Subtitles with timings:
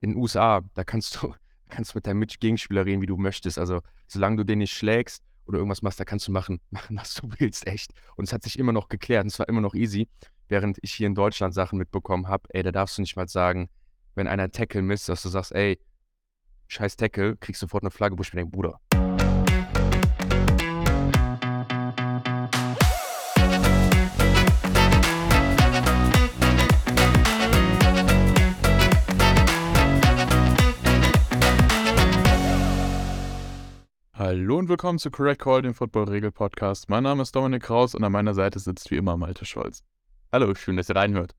[0.00, 1.34] in den USA, da kannst du,
[1.68, 3.58] kannst mit deinem Gegenspieler reden, wie du möchtest.
[3.58, 7.14] Also, solange du den nicht schlägst oder irgendwas machst, da kannst du machen, machen, was
[7.14, 7.92] du willst, echt.
[8.16, 10.08] Und es hat sich immer noch geklärt und es war immer noch easy,
[10.48, 13.68] während ich hier in Deutschland Sachen mitbekommen habe, ey, da darfst du nicht mal sagen,
[14.14, 15.78] wenn einer Tackle misst, dass du sagst, ey,
[16.68, 18.80] scheiß Tackle, kriegst sofort eine Flagge, wo ich mir denke, Bruder.
[34.30, 36.88] Hallo und willkommen zu Correct Call, dem Football-Regel-Podcast.
[36.88, 39.82] Mein Name ist Dominik Kraus und an meiner Seite sitzt wie immer Malte Scholz.
[40.30, 41.34] Hallo, schön, dass ihr reinhört.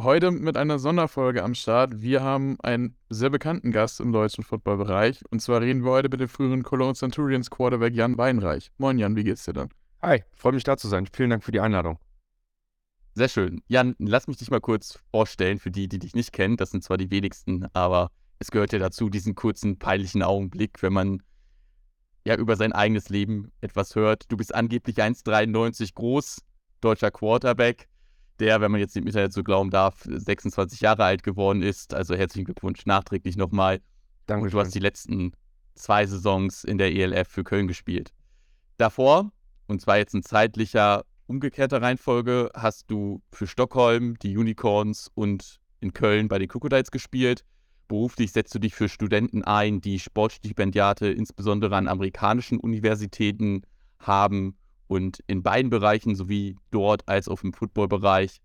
[0.00, 2.00] Heute mit einer Sonderfolge am Start.
[2.00, 5.22] Wir haben einen sehr bekannten Gast im deutschen Footballbereich.
[5.30, 8.72] Und zwar reden wir heute mit dem früheren Cologne Centurions Quarterback Jan Weinreich.
[8.78, 9.68] Moin Jan, wie geht's dir dann?
[10.00, 11.06] Hi, freue mich da zu sein.
[11.12, 11.98] Vielen Dank für die Einladung.
[13.12, 13.60] Sehr schön.
[13.68, 16.56] Jan, lass mich dich mal kurz vorstellen für die, die dich nicht kennen.
[16.56, 20.94] Das sind zwar die wenigsten, aber es gehört ja dazu, diesen kurzen, peinlichen Augenblick, wenn
[20.94, 21.22] man
[22.24, 24.24] ja über sein eigenes Leben etwas hört.
[24.30, 26.42] Du bist angeblich 1,93 groß,
[26.80, 27.88] deutscher Quarterback,
[28.38, 31.94] der, wenn man jetzt dem Internet so glauben darf, 26 Jahre alt geworden ist.
[31.94, 33.80] Also herzlichen Glückwunsch nachträglich nochmal.
[34.26, 34.44] Danke.
[34.44, 35.32] Und du hast die letzten
[35.74, 38.12] zwei Saisons in der ELF für Köln gespielt.
[38.76, 39.30] Davor,
[39.66, 45.92] und zwar jetzt in zeitlicher umgekehrter Reihenfolge, hast du für Stockholm, die Unicorns und in
[45.92, 47.44] Köln bei den Crocodiles gespielt.
[47.90, 53.62] Beruflich setzt du dich für Studenten ein, die Sportstipendiate insbesondere an amerikanischen Universitäten
[53.98, 58.40] haben und in beiden Bereichen, sowie dort als auch im Footballbereich,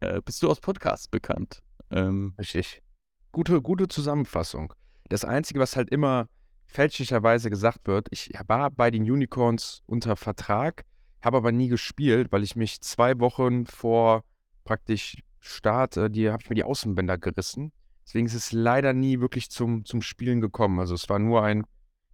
[0.00, 1.62] äh, bist du aus Podcasts bekannt.
[1.92, 2.82] Ähm, Richtig.
[3.30, 4.74] Gute, gute Zusammenfassung.
[5.08, 6.26] Das Einzige, was halt immer
[6.66, 10.84] fälschlicherweise gesagt wird, ich war bei den Unicorns unter Vertrag,
[11.22, 14.24] habe aber nie gespielt, weil ich mich zwei Wochen vor
[14.64, 17.70] praktisch Start, äh, die habe ich mir die Außenbänder gerissen
[18.08, 20.80] Deswegen ist es leider nie wirklich zum, zum Spielen gekommen.
[20.80, 21.66] Also es war nur ein,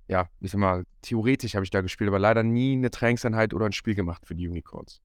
[0.08, 3.66] ja, ich sag mal, theoretisch habe ich da gespielt, aber leider nie eine Trainingseinheit oder
[3.66, 5.00] ein Spiel gemacht für die Unicorns.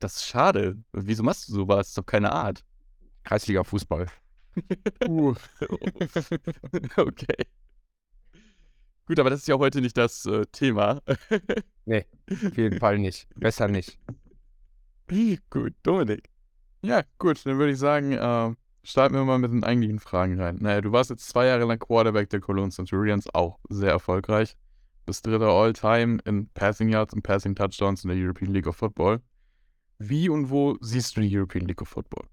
[0.00, 0.76] Das ist schade.
[0.92, 1.78] Wieso machst du sowas?
[1.78, 2.62] Das ist doch keine Art.
[3.22, 4.08] Kreisliga Fußball.
[5.08, 5.34] uh.
[6.98, 7.46] okay.
[9.06, 11.00] Gut, aber das ist ja heute nicht das äh, Thema.
[11.86, 13.26] nee, auf jeden Fall nicht.
[13.36, 13.98] Besser nicht.
[15.48, 16.28] Gut, Dominik.
[16.82, 18.54] Ja, gut, dann würde ich sagen, äh,
[18.84, 20.58] starten wir mal mit den eigentlichen Fragen rein.
[20.60, 24.56] Naja, du warst jetzt zwei Jahre lang Quarterback der Cologne Centurions, auch sehr erfolgreich.
[25.06, 29.20] Bist dritter All-Time in Passing Yards und Passing Touchdowns in der European League of Football.
[29.98, 32.26] Wie und wo siehst du die European League of Football?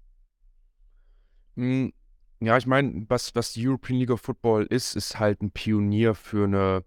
[1.56, 1.92] Hm,
[2.40, 6.14] ja, ich meine, was, was die European League of Football ist, ist halt ein Pionier
[6.14, 6.84] für eine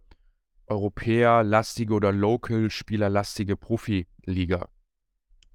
[0.68, 4.68] europäerlastige oder local-spielerlastige Profiliga.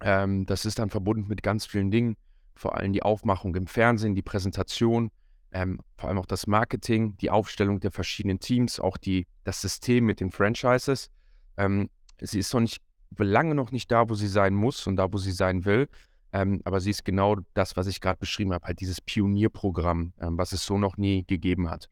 [0.01, 2.17] Ähm, das ist dann verbunden mit ganz vielen Dingen
[2.61, 5.11] vor allem die Aufmachung im Fernsehen, die Präsentation,
[5.51, 10.05] ähm, vor allem auch das Marketing, die Aufstellung der verschiedenen Teams, auch die, das System
[10.05, 11.11] mit den Franchises.
[11.57, 11.89] Ähm,
[12.21, 12.83] sie ist noch nicht,
[13.17, 15.89] lange noch nicht da, wo sie sein muss und da, wo sie sein will.
[16.33, 20.37] Ähm, aber sie ist genau das, was ich gerade beschrieben habe, halt dieses Pionierprogramm, ähm,
[20.37, 21.89] was es so noch nie gegeben hat.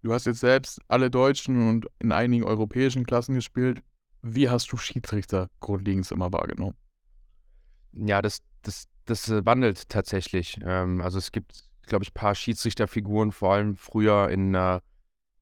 [0.00, 3.82] Du hast jetzt selbst alle deutschen und in einigen europäischen Klassen gespielt.
[4.22, 6.74] Wie hast du Schiedsrichter grundlegend immer wahrgenommen?
[7.96, 10.58] Ja, das, das, das äh, wandelt tatsächlich.
[10.64, 14.80] Ähm, also es gibt, glaube ich, ein paar Schiedsrichterfiguren, vor allem früher in, äh,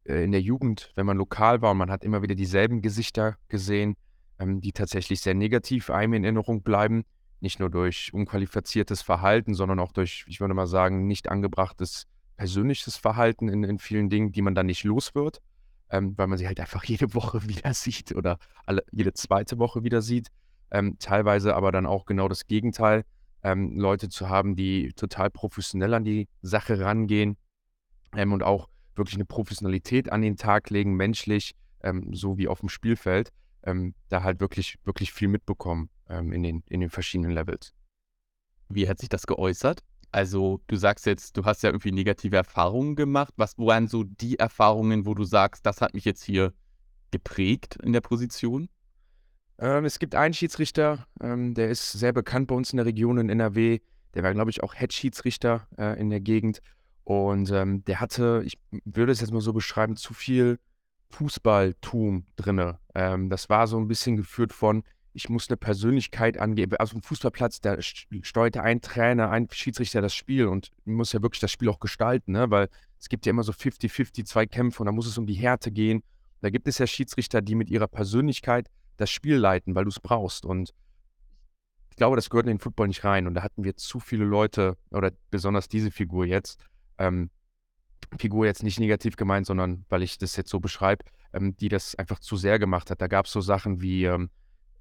[0.04, 3.96] in der Jugend, wenn man lokal war und man hat immer wieder dieselben Gesichter gesehen,
[4.38, 7.04] ähm, die tatsächlich sehr negativ einem in Erinnerung bleiben.
[7.40, 12.96] Nicht nur durch unqualifiziertes Verhalten, sondern auch durch, ich würde mal sagen, nicht angebrachtes persönliches
[12.96, 15.40] Verhalten in, in vielen Dingen, die man dann nicht los wird,
[15.90, 19.82] ähm, weil man sie halt einfach jede Woche wieder sieht oder alle, jede zweite Woche
[19.84, 20.28] wieder sieht
[20.72, 23.04] ähm, teilweise aber dann auch genau das Gegenteil,
[23.44, 27.36] ähm, Leute zu haben, die total professionell an die Sache rangehen
[28.16, 32.60] ähm, und auch wirklich eine Professionalität an den Tag legen, menschlich, ähm, so wie auf
[32.60, 33.30] dem Spielfeld,
[33.64, 37.74] ähm, da halt wirklich, wirklich viel mitbekommen ähm, in, den, in den verschiedenen Levels.
[38.68, 39.80] Wie hat sich das geäußert?
[40.10, 43.32] Also, du sagst jetzt, du hast ja irgendwie negative Erfahrungen gemacht.
[43.36, 46.52] Was waren so die Erfahrungen, wo du sagst, das hat mich jetzt hier
[47.10, 48.68] geprägt in der Position?
[49.58, 53.18] Ähm, es gibt einen Schiedsrichter, ähm, der ist sehr bekannt bei uns in der Region
[53.18, 53.80] in NRW.
[54.14, 56.60] Der war, glaube ich, auch Head-Schiedsrichter äh, in der Gegend.
[57.04, 60.58] Und ähm, der hatte, ich würde es jetzt mal so beschreiben, zu viel
[61.10, 62.74] Fußballtum drin.
[62.94, 64.82] Ähm, das war so ein bisschen geführt von,
[65.14, 66.76] ich muss eine Persönlichkeit angeben.
[66.78, 71.40] Also ein Fußballplatz, da steuerte ein Trainer, ein Schiedsrichter das Spiel und muss ja wirklich
[71.40, 72.50] das Spiel auch gestalten, ne?
[72.50, 72.68] weil
[72.98, 75.70] es gibt ja immer so 50-50 zwei Kämpfe und da muss es um die Härte
[75.70, 76.02] gehen.
[76.40, 80.00] Da gibt es ja Schiedsrichter, die mit ihrer Persönlichkeit das Spiel leiten, weil du es
[80.00, 80.44] brauchst.
[80.44, 80.74] Und
[81.90, 83.26] ich glaube, das gehört in den Football nicht rein.
[83.26, 86.64] Und da hatten wir zu viele Leute, oder besonders diese Figur jetzt,
[86.98, 87.30] ähm,
[88.18, 91.94] Figur jetzt nicht negativ gemeint, sondern weil ich das jetzt so beschreibe, ähm, die das
[91.94, 93.00] einfach zu sehr gemacht hat.
[93.00, 94.30] Da gab es so Sachen wie, ähm,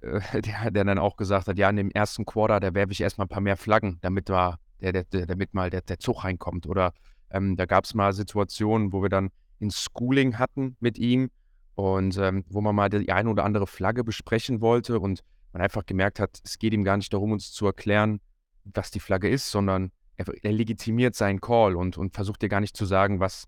[0.01, 3.01] äh, der, der, dann auch gesagt hat, ja, in dem ersten Quarter, da werfe ich
[3.01, 6.67] erstmal ein paar mehr Flaggen, damit, war, der, der, damit mal der, der Zug reinkommt.
[6.67, 6.93] Oder
[7.29, 9.31] ähm, da gab es mal Situationen, wo wir dann
[9.61, 11.29] ein Schooling hatten mit ihm
[11.75, 15.21] und ähm, wo man mal die eine oder andere Flagge besprechen wollte und
[15.53, 18.19] man einfach gemerkt hat, es geht ihm gar nicht darum, uns zu erklären,
[18.63, 22.61] was die Flagge ist, sondern er, er legitimiert seinen Call und, und versucht dir gar
[22.61, 23.45] nicht zu sagen, was,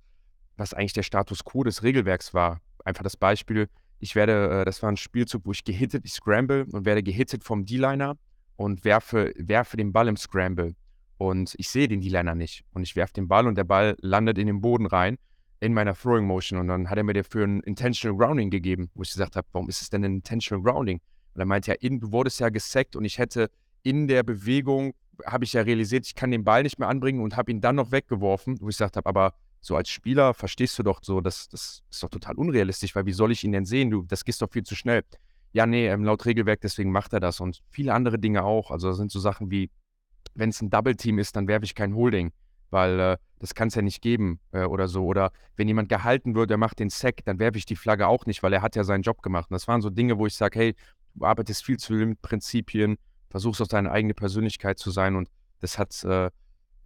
[0.58, 2.60] was eigentlich der Status quo des Regelwerks war.
[2.84, 6.66] Einfach das Beispiel, ich werde, äh, das war ein Spielzug, wo ich gehittet, ich scramble
[6.72, 8.18] und werde gehittet vom D-Liner
[8.56, 10.76] und werfe, werfe den Ball im Scramble.
[11.18, 12.66] Und ich sehe den D-Liner nicht.
[12.74, 15.18] Und ich werfe den Ball und der Ball landet in den Boden rein,
[15.64, 16.60] in meiner Throwing Motion.
[16.60, 19.70] Und dann hat er mir dafür ein Intentional Grounding gegeben, wo ich gesagt habe, warum
[19.70, 21.00] ist es denn ein Intentional Grounding?
[21.34, 23.50] Und er meinte ja, in, du wurdest ja gesackt und ich hätte
[23.82, 24.94] in der Bewegung,
[25.26, 27.76] habe ich ja realisiert, ich kann den Ball nicht mehr anbringen und habe ihn dann
[27.76, 31.48] noch weggeworfen, wo ich gesagt habe, aber so als Spieler verstehst du doch so, das,
[31.48, 33.90] das ist doch total unrealistisch, weil wie soll ich ihn denn sehen?
[33.90, 35.04] Du, das geht doch viel zu schnell.
[35.54, 38.70] Ja, nee, ähm, laut Regelwerk, deswegen macht er das und viele andere Dinge auch.
[38.70, 39.70] Also das sind so Sachen wie,
[40.36, 42.34] wenn es ein Double-Team ist, dann werfe ich kein Holding,
[42.70, 45.06] weil äh, das kann es ja nicht geben äh, oder so.
[45.06, 48.26] Oder wenn jemand gehalten wird, der macht den Sack, dann werfe ich die Flagge auch
[48.26, 49.50] nicht, weil er hat ja seinen Job gemacht.
[49.50, 50.76] Und das waren so Dinge, wo ich sage, hey,
[51.14, 52.98] du arbeitest viel zu mit Prinzipien,
[53.30, 55.28] versuchst auch deine eigene Persönlichkeit zu sein und
[55.60, 56.32] das hat äh,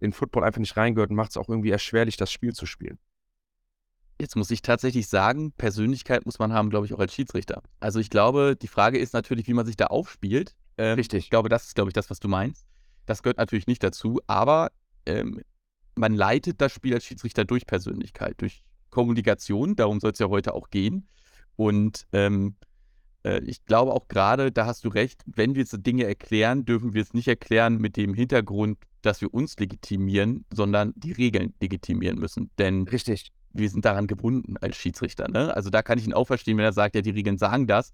[0.00, 2.98] in Football einfach nicht reingehört und macht es auch irgendwie erschwerlich, das Spiel zu spielen.
[4.20, 7.62] Jetzt muss ich tatsächlich sagen, Persönlichkeit muss man haben, glaube ich, auch als Schiedsrichter.
[7.78, 10.56] Also ich glaube, die Frage ist natürlich, wie man sich da aufspielt.
[10.76, 11.24] Ähm, Richtig.
[11.24, 12.66] Ich glaube, das ist, glaube ich, das, was du meinst.
[13.06, 14.72] Das gehört natürlich nicht dazu, aber
[15.06, 15.40] ähm,
[15.98, 19.76] man leitet das Spiel als Schiedsrichter durch Persönlichkeit, durch Kommunikation.
[19.76, 21.08] Darum soll es ja heute auch gehen.
[21.56, 22.56] Und ähm,
[23.24, 26.94] äh, ich glaube auch gerade, da hast du recht, wenn wir jetzt Dinge erklären, dürfen
[26.94, 32.18] wir es nicht erklären mit dem Hintergrund, dass wir uns legitimieren, sondern die Regeln legitimieren
[32.18, 32.50] müssen.
[32.58, 33.32] Denn Richtig.
[33.52, 35.28] wir sind daran gebunden als Schiedsrichter.
[35.28, 35.54] Ne?
[35.54, 37.92] Also da kann ich ihn auch verstehen, wenn er sagt, ja, die Regeln sagen das,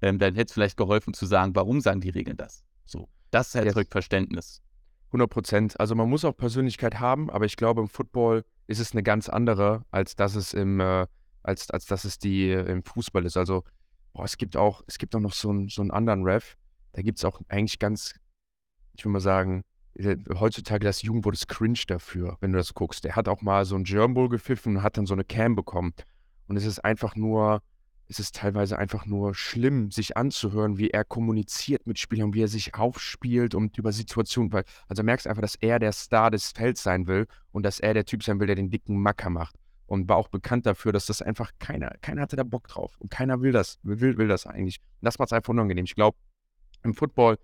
[0.00, 2.62] ähm, dann hätte es vielleicht geholfen zu sagen, warum sagen die Regeln das?
[2.86, 3.92] So, das erzeugt yes.
[3.92, 4.62] Verständnis.
[5.08, 5.80] 100 Prozent.
[5.80, 9.28] Also man muss auch Persönlichkeit haben, aber ich glaube, im Football ist es eine ganz
[9.28, 11.06] andere, als dass es im, äh,
[11.42, 13.36] als, als dass es die äh, im Fußball ist.
[13.36, 13.64] Also
[14.12, 16.56] boah, es gibt auch, es gibt auch noch so, ein, so einen anderen Ref.
[16.92, 18.14] Da gibt es auch eigentlich ganz,
[18.94, 19.62] ich würde mal sagen,
[19.94, 23.04] äh, heutzutage das Jugendwort ist cringe dafür, wenn du das guckst.
[23.04, 25.94] Der hat auch mal so ein Germ gepfiffen und hat dann so eine Cam bekommen.
[26.46, 27.62] Und es ist einfach nur,
[28.08, 32.48] es ist teilweise einfach nur schlimm, sich anzuhören, wie er kommuniziert mit Spielern, wie er
[32.48, 36.82] sich aufspielt und über Situationen, weil, also merkst einfach, dass er der Star des Felds
[36.82, 39.56] sein will und dass er der Typ sein will, der den dicken Macker macht.
[39.86, 42.94] Und war auch bekannt dafür, dass das einfach keiner, keiner hatte da Bock drauf.
[42.98, 44.80] Und keiner will das, will, will das eigentlich.
[45.00, 45.86] Und das macht es einfach unangenehm.
[45.86, 46.18] Ich glaube,
[46.82, 47.38] im Football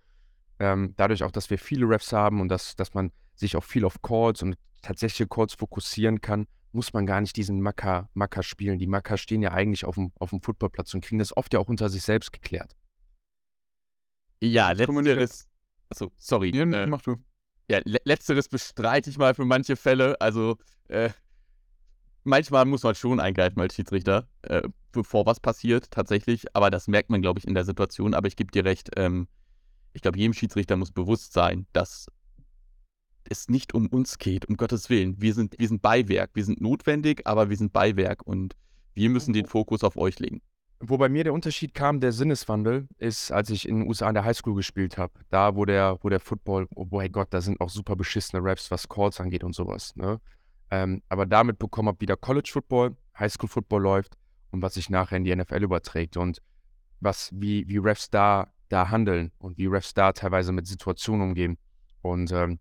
[0.59, 3.85] ähm, dadurch auch, dass wir viele Refs haben und dass, dass man sich auch viel
[3.85, 8.79] auf Calls und tatsächliche Calls fokussieren kann, muss man gar nicht diesen Macker, Macker spielen.
[8.79, 11.61] Die Macker stehen ja eigentlich auf dem, auf dem Footballplatz und kriegen das oft ja
[11.61, 12.77] auch unter sich selbst geklärt.
[14.41, 15.49] Ja, letzteres.
[15.89, 16.55] Achso, sorry.
[16.55, 17.17] Ja, äh, mach du.
[17.71, 20.21] Ja, le letzteres bestreite ich mal für manche Fälle.
[20.21, 21.11] Also, äh,
[22.25, 26.55] manchmal muss man schon eingreifen als Schiedsrichter, äh, bevor was passiert, tatsächlich.
[26.55, 28.15] Aber das merkt man, glaube ich, in der Situation.
[28.15, 29.29] Aber ich gebe dir recht, ähm,
[29.93, 32.09] ich glaube, jedem Schiedsrichter muss bewusst sein, dass
[33.31, 35.21] es nicht um uns geht, um Gottes Willen.
[35.21, 38.55] Wir sind, wir sind Beiwerk, wir sind notwendig, aber wir sind Beiwerk und
[38.95, 40.41] wir müssen den Fokus auf euch legen.
[40.81, 44.15] Wo bei mir der Unterschied kam, der Sinneswandel, ist, als ich in den USA in
[44.15, 45.13] der Highschool gespielt habe.
[45.31, 48.71] Da, wo der, wo der Football, oh boy Gott, da sind auch super beschissene Raps,
[48.71, 49.97] was Calls angeht und sowas.
[49.97, 50.21] Ne?
[50.71, 54.17] Ähm, aber damit bekommen habe, wie der College Football, Highschool Football läuft
[54.51, 56.43] und was sich nachher in die NFL überträgt und
[57.01, 61.59] was, wie, wie Refs da da handeln und wie Refs da teilweise mit Situationen umgehen.
[62.03, 62.59] Und ähm,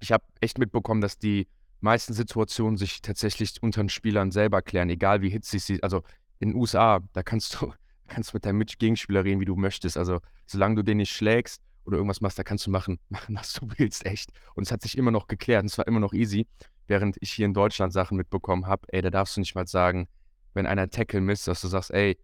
[0.00, 1.46] ich habe echt mitbekommen, dass die
[1.80, 6.02] meisten Situationen sich tatsächlich unter den Spielern selber klären, egal wie hitzig sie, also
[6.38, 7.72] in den USA, da kannst du,
[8.08, 9.96] kannst mit deinem Gegenspieler reden, wie du möchtest.
[9.96, 13.52] Also solange du den nicht schlägst oder irgendwas machst, da kannst du machen, machen, was
[13.52, 14.30] du willst, echt.
[14.54, 16.46] Und es hat sich immer noch geklärt und es war immer noch easy,
[16.86, 20.08] während ich hier in Deutschland Sachen mitbekommen habe, ey, da darfst du nicht mal sagen,
[20.54, 22.18] wenn einer Tackle misst, dass du sagst, ey,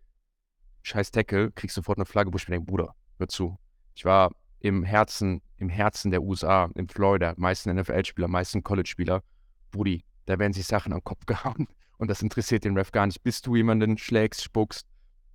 [0.83, 3.59] scheiß Tackle, kriegst sofort eine Flagge, wo ich mir denke, Bruder, hör zu.
[3.95, 9.23] Ich war im Herzen, im Herzen der USA, in Florida, meisten NFL-Spieler, meisten College-Spieler.
[9.71, 13.23] Brudi, da werden sich Sachen am Kopf gehauen und das interessiert den Ref gar nicht.
[13.23, 14.87] Bis du jemanden schlägst, spuckst,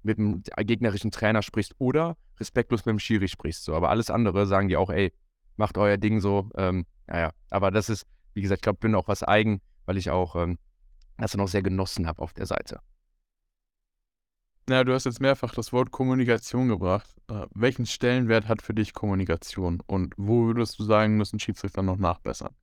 [0.03, 3.63] mit einem gegnerischen Trainer sprichst oder respektlos mit dem Schiri sprichst.
[3.63, 3.75] So.
[3.75, 5.13] Aber alles andere sagen die auch, ey,
[5.57, 6.49] macht euer Ding so.
[6.55, 10.09] Ähm, naja, aber das ist, wie gesagt, ich glaube, bin auch was eigen, weil ich
[10.09, 10.57] auch ähm,
[11.17, 12.79] das noch sehr genossen habe auf der Seite.
[14.67, 17.09] Na, du hast jetzt mehrfach das Wort Kommunikation gebracht.
[17.29, 21.97] Äh, welchen Stellenwert hat für dich Kommunikation und wo würdest du sagen, müssen Schiedsrichter noch
[21.97, 22.53] nachbessern?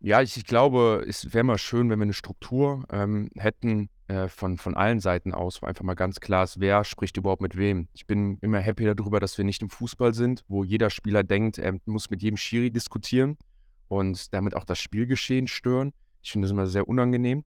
[0.00, 4.28] Ja, ich, ich glaube, es wäre mal schön, wenn wir eine Struktur ähm, hätten äh,
[4.28, 7.56] von, von allen Seiten aus, wo einfach mal ganz klar ist, wer spricht überhaupt mit
[7.56, 7.88] wem.
[7.92, 11.58] Ich bin immer happy darüber, dass wir nicht im Fußball sind, wo jeder Spieler denkt,
[11.58, 13.36] er muss mit jedem Schiri diskutieren
[13.88, 15.92] und damit auch das Spielgeschehen stören.
[16.22, 17.44] Ich finde das immer sehr unangenehm.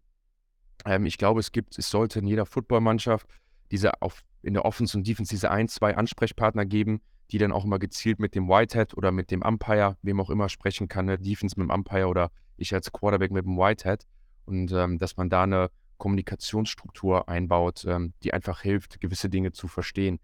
[0.86, 3.26] Ähm, ich glaube, es gibt, es sollte in jeder Footballmannschaft
[3.70, 7.64] diese auf, in der Offense und Defense diese ein, zwei Ansprechpartner geben, die dann auch
[7.64, 11.18] immer gezielt mit dem Whitehead oder mit dem Umpire, wem auch immer sprechen kann, ne?
[11.18, 14.06] Defense mit dem Umpire oder ich als Quarterback mit dem Whitehead.
[14.46, 19.68] Und ähm, dass man da eine Kommunikationsstruktur einbaut, ähm, die einfach hilft, gewisse Dinge zu
[19.68, 20.18] verstehen.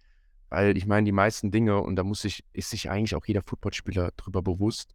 [0.49, 3.43] Weil ich meine, die meisten Dinge, und da muss sich, ist sich eigentlich auch jeder
[3.43, 4.95] Footballspieler drüber bewusst,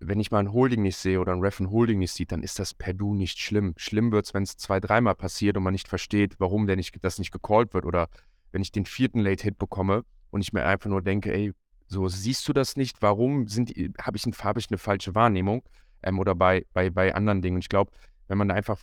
[0.00, 2.42] wenn ich mal ein Holding nicht sehe oder ein Ref ein Holding nicht sieht, dann
[2.42, 3.74] ist das per Du nicht schlimm.
[3.76, 6.96] Schlimm wird es, wenn es zwei, dreimal passiert und man nicht versteht, warum denn nicht,
[7.02, 7.84] das nicht gecallt wird.
[7.84, 8.08] Oder
[8.52, 11.52] wenn ich den vierten Late-Hit bekomme und ich mir einfach nur denke, ey,
[11.88, 13.02] so siehst du das nicht?
[13.02, 15.62] Warum habe ich, hab ich eine falsche Wahrnehmung?
[16.02, 17.56] Ähm, oder bei, bei, bei anderen Dingen.
[17.56, 17.90] Und ich glaube,
[18.28, 18.80] wenn man einfach,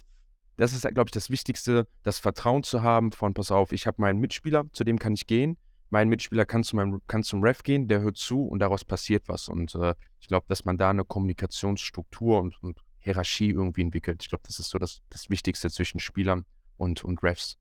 [0.58, 4.02] das ist, glaube ich, das Wichtigste, das Vertrauen zu haben von, pass auf, ich habe
[4.02, 5.58] meinen Mitspieler, zu dem kann ich gehen
[5.90, 9.28] mein Mitspieler kann, zu meinem, kann zum Ref gehen, der hört zu und daraus passiert
[9.28, 9.48] was.
[9.48, 14.24] Und äh, ich glaube, dass man da eine Kommunikationsstruktur und, und Hierarchie irgendwie entwickelt.
[14.24, 16.46] Ich glaube, das ist so das, das Wichtigste zwischen Spielern
[16.78, 17.58] und, und Refs.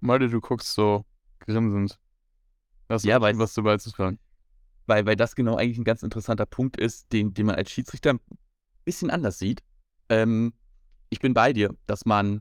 [0.00, 1.04] Malte, du guckst so
[1.40, 1.98] grinsend.
[2.88, 4.18] Hast ja, weil, was du beizutragen?
[4.86, 8.14] Weil, weil das genau eigentlich ein ganz interessanter Punkt ist, den, den man als Schiedsrichter
[8.14, 8.20] ein
[8.84, 9.62] bisschen anders sieht.
[10.08, 10.54] Ähm,
[11.10, 12.40] ich bin bei dir, dass man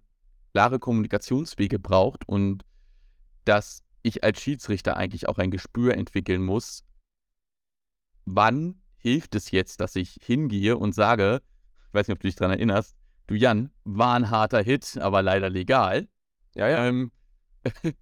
[0.57, 2.65] klare Kommunikationswege braucht und
[3.45, 6.83] dass ich als Schiedsrichter eigentlich auch ein Gespür entwickeln muss,
[8.25, 11.43] wann hilft es jetzt, dass ich hingehe und sage,
[11.89, 12.97] ich weiß nicht, ob du dich daran erinnerst,
[13.27, 16.07] du Jan, war ein harter Hit, aber leider legal.
[16.55, 16.87] Ja, ja.
[16.87, 17.11] Ähm,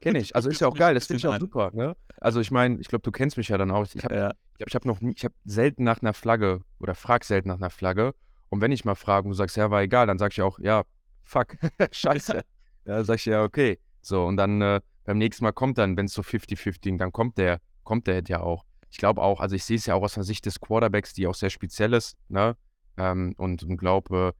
[0.00, 0.36] Kenne ich.
[0.36, 1.72] Also ist ja auch geil, das finde ich auch super.
[1.74, 1.96] Ne?
[2.20, 3.84] Also ich meine, ich glaube, du kennst mich ja dann auch.
[3.92, 4.30] Ich habe ja.
[4.64, 7.70] ich hab, noch nie, ich habe selten nach einer Flagge oder frag selten nach einer
[7.70, 8.14] Flagge.
[8.50, 10.60] Und wenn ich mal frage und du sagst, ja, war egal, dann sag ich auch,
[10.60, 10.84] ja,
[11.24, 11.56] fuck,
[11.90, 12.44] scheiße.
[12.84, 13.78] ja, sag ich ja, okay.
[14.02, 17.38] So, und dann äh, beim nächsten Mal kommt dann, wenn es so 50-50, dann kommt
[17.38, 18.64] der, kommt der ja auch.
[18.90, 21.26] Ich glaube auch, also ich sehe es ja auch aus der Sicht des Quarterbacks, die
[21.26, 22.56] auch sehr speziell ist, ne?
[22.96, 24.34] Ähm, und, und glaube,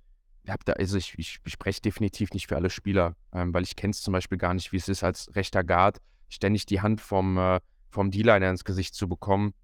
[0.45, 3.75] äh, da, also ich, ich, ich spreche definitiv nicht für alle Spieler, ähm, weil ich
[3.75, 5.99] kenne es zum Beispiel gar nicht, wie es ist, als rechter Guard
[6.29, 7.61] ständig die Hand vom, äh,
[7.91, 9.55] vom D-Liner ins Gesicht zu bekommen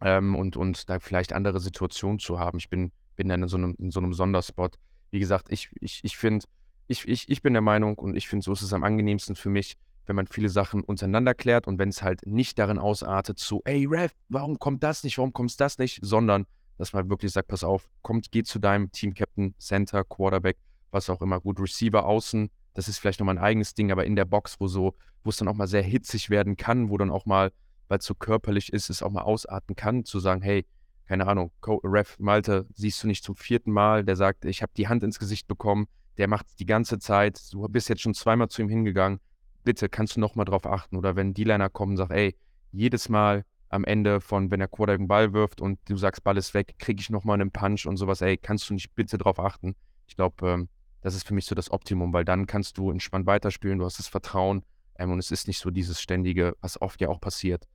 [0.00, 2.58] ähm, und, und da vielleicht andere Situationen zu haben.
[2.58, 4.76] Ich bin, bin dann in so einem, in so einem Sonderspot
[5.12, 6.46] wie gesagt, ich, ich, ich finde,
[6.88, 9.50] ich, ich, ich bin der Meinung und ich finde, so ist es am angenehmsten für
[9.50, 9.76] mich,
[10.06, 13.86] wenn man viele Sachen untereinander klärt und wenn es halt nicht darin ausartet zu, ey
[13.86, 16.46] Ref, warum kommt das nicht, warum kommt das nicht, sondern
[16.78, 20.56] dass man wirklich sagt, pass auf, kommt, geh zu deinem Team-Captain, Center, Quarterback,
[20.90, 24.16] was auch immer, gut, Receiver außen, das ist vielleicht nochmal ein eigenes Ding, aber in
[24.16, 27.10] der Box, wo so, wo es dann auch mal sehr hitzig werden kann, wo dann
[27.10, 27.52] auch mal,
[27.88, 30.64] weil es so körperlich ist, es auch mal ausarten kann, zu sagen, hey,
[31.06, 34.88] keine Ahnung, Ref Malte siehst du nicht zum vierten Mal, der sagt, ich habe die
[34.88, 35.86] Hand ins Gesicht bekommen,
[36.18, 39.20] der macht die ganze Zeit, du bist jetzt schon zweimal zu ihm hingegangen,
[39.64, 40.96] bitte kannst du nochmal drauf achten.
[40.96, 42.36] Oder wenn D-Liner kommen und sagt, ey,
[42.70, 46.36] jedes Mal am Ende von, wenn der Quarterback einen Ball wirft und du sagst, Ball
[46.36, 49.38] ist weg, kriege ich nochmal einen Punch und sowas, ey, kannst du nicht bitte drauf
[49.38, 49.74] achten?
[50.06, 50.68] Ich glaube, ähm,
[51.00, 53.98] das ist für mich so das Optimum, weil dann kannst du entspannt weiterspielen, du hast
[53.98, 54.62] das Vertrauen
[54.98, 57.66] ähm, und es ist nicht so dieses ständige, was oft ja auch passiert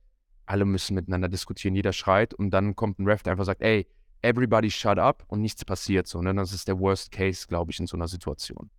[0.48, 3.86] alle müssen miteinander diskutieren, jeder schreit und dann kommt ein Ref, der einfach sagt, ey,
[4.22, 6.22] everybody shut up und nichts passiert so.
[6.22, 6.34] Ne?
[6.34, 8.70] Das ist der Worst Case, glaube ich, in so einer Situation.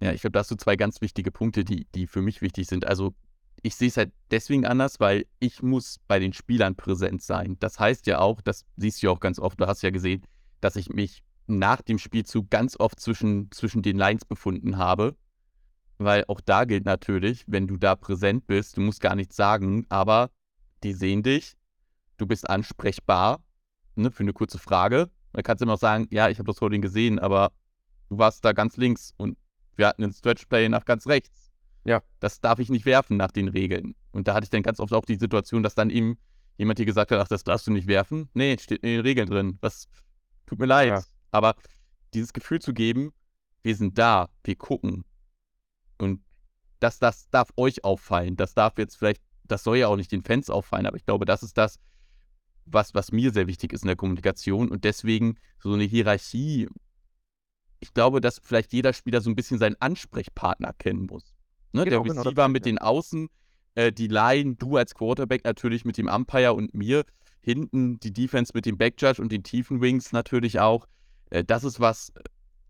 [0.00, 2.66] Ja, ich glaube, da hast du zwei ganz wichtige Punkte, die, die für mich wichtig
[2.66, 2.86] sind.
[2.86, 3.14] Also
[3.62, 7.56] ich sehe es halt deswegen anders, weil ich muss bei den Spielern präsent sein.
[7.60, 10.26] Das heißt ja auch, das siehst du ja auch ganz oft, du hast ja gesehen,
[10.60, 15.16] dass ich mich nach dem Spielzug ganz oft zwischen, zwischen den Lines befunden habe.
[15.96, 19.86] Weil auch da gilt natürlich, wenn du da präsent bist, du musst gar nichts sagen,
[19.88, 20.30] aber
[20.84, 21.56] die sehen dich,
[22.16, 23.42] du bist ansprechbar
[23.96, 25.10] ne, für eine kurze Frage.
[25.32, 27.50] Da kannst du immer noch sagen, ja, ich habe das Holding gesehen, aber
[28.08, 29.36] du warst da ganz links und
[29.76, 31.50] wir hatten einen Stretchplay nach ganz rechts.
[31.84, 32.02] Ja.
[32.20, 33.94] Das darf ich nicht werfen nach den Regeln.
[34.12, 36.18] Und da hatte ich dann ganz oft auch die Situation, dass dann eben
[36.56, 38.28] jemand dir gesagt hat, ach, das darfst du nicht werfen.
[38.34, 39.58] Nee, steht in den Regeln drin.
[39.60, 39.88] Was
[40.46, 40.88] tut mir leid.
[40.88, 41.02] Ja.
[41.30, 41.56] Aber
[42.12, 43.12] dieses Gefühl zu geben,
[43.62, 45.04] wir sind da, wir gucken.
[45.98, 46.22] Und
[46.80, 48.36] das, das darf euch auffallen.
[48.36, 51.24] Das darf jetzt vielleicht das soll ja auch nicht den Fans auffallen, aber ich glaube,
[51.24, 51.78] das ist das,
[52.66, 56.68] was, was mir sehr wichtig ist in der Kommunikation und deswegen so eine Hierarchie.
[57.80, 61.34] Ich glaube, dass vielleicht jeder Spieler so ein bisschen seinen Ansprechpartner kennen muss.
[61.72, 61.84] Ne?
[61.84, 63.28] Genau, der Receiver genau, mit den Außen,
[63.74, 67.04] äh, die Line, du als Quarterback natürlich mit dem Umpire und mir.
[67.40, 70.86] Hinten die Defense mit dem Backjudge und den tiefen Wings natürlich auch.
[71.28, 72.10] Äh, das ist was,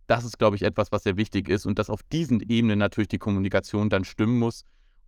[0.09, 3.07] das ist, glaube ich, etwas, was sehr wichtig ist und dass auf diesen Ebenen natürlich
[3.07, 4.65] die Kommunikation dann stimmen muss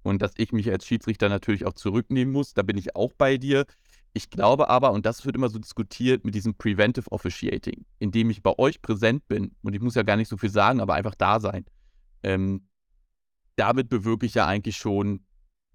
[0.07, 2.55] und dass ich mich als Schiedsrichter natürlich auch zurücknehmen muss.
[2.55, 3.67] Da bin ich auch bei dir.
[4.13, 8.41] Ich glaube aber, und das wird immer so diskutiert mit diesem Preventive Officiating, indem ich
[8.43, 11.17] bei euch präsent bin, und ich muss ja gar nicht so viel sagen, aber einfach
[11.17, 11.67] da sein.
[12.23, 12.69] Ähm,
[13.57, 15.25] damit bewirke ich ja eigentlich schon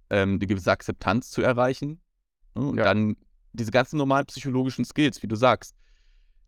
[0.09, 2.00] ähm, eine gewisse Akzeptanz zu erreichen.
[2.55, 2.67] Ne?
[2.69, 2.85] Und ja.
[2.85, 3.17] dann
[3.51, 5.75] diese ganzen normalen psychologischen Skills, wie du sagst,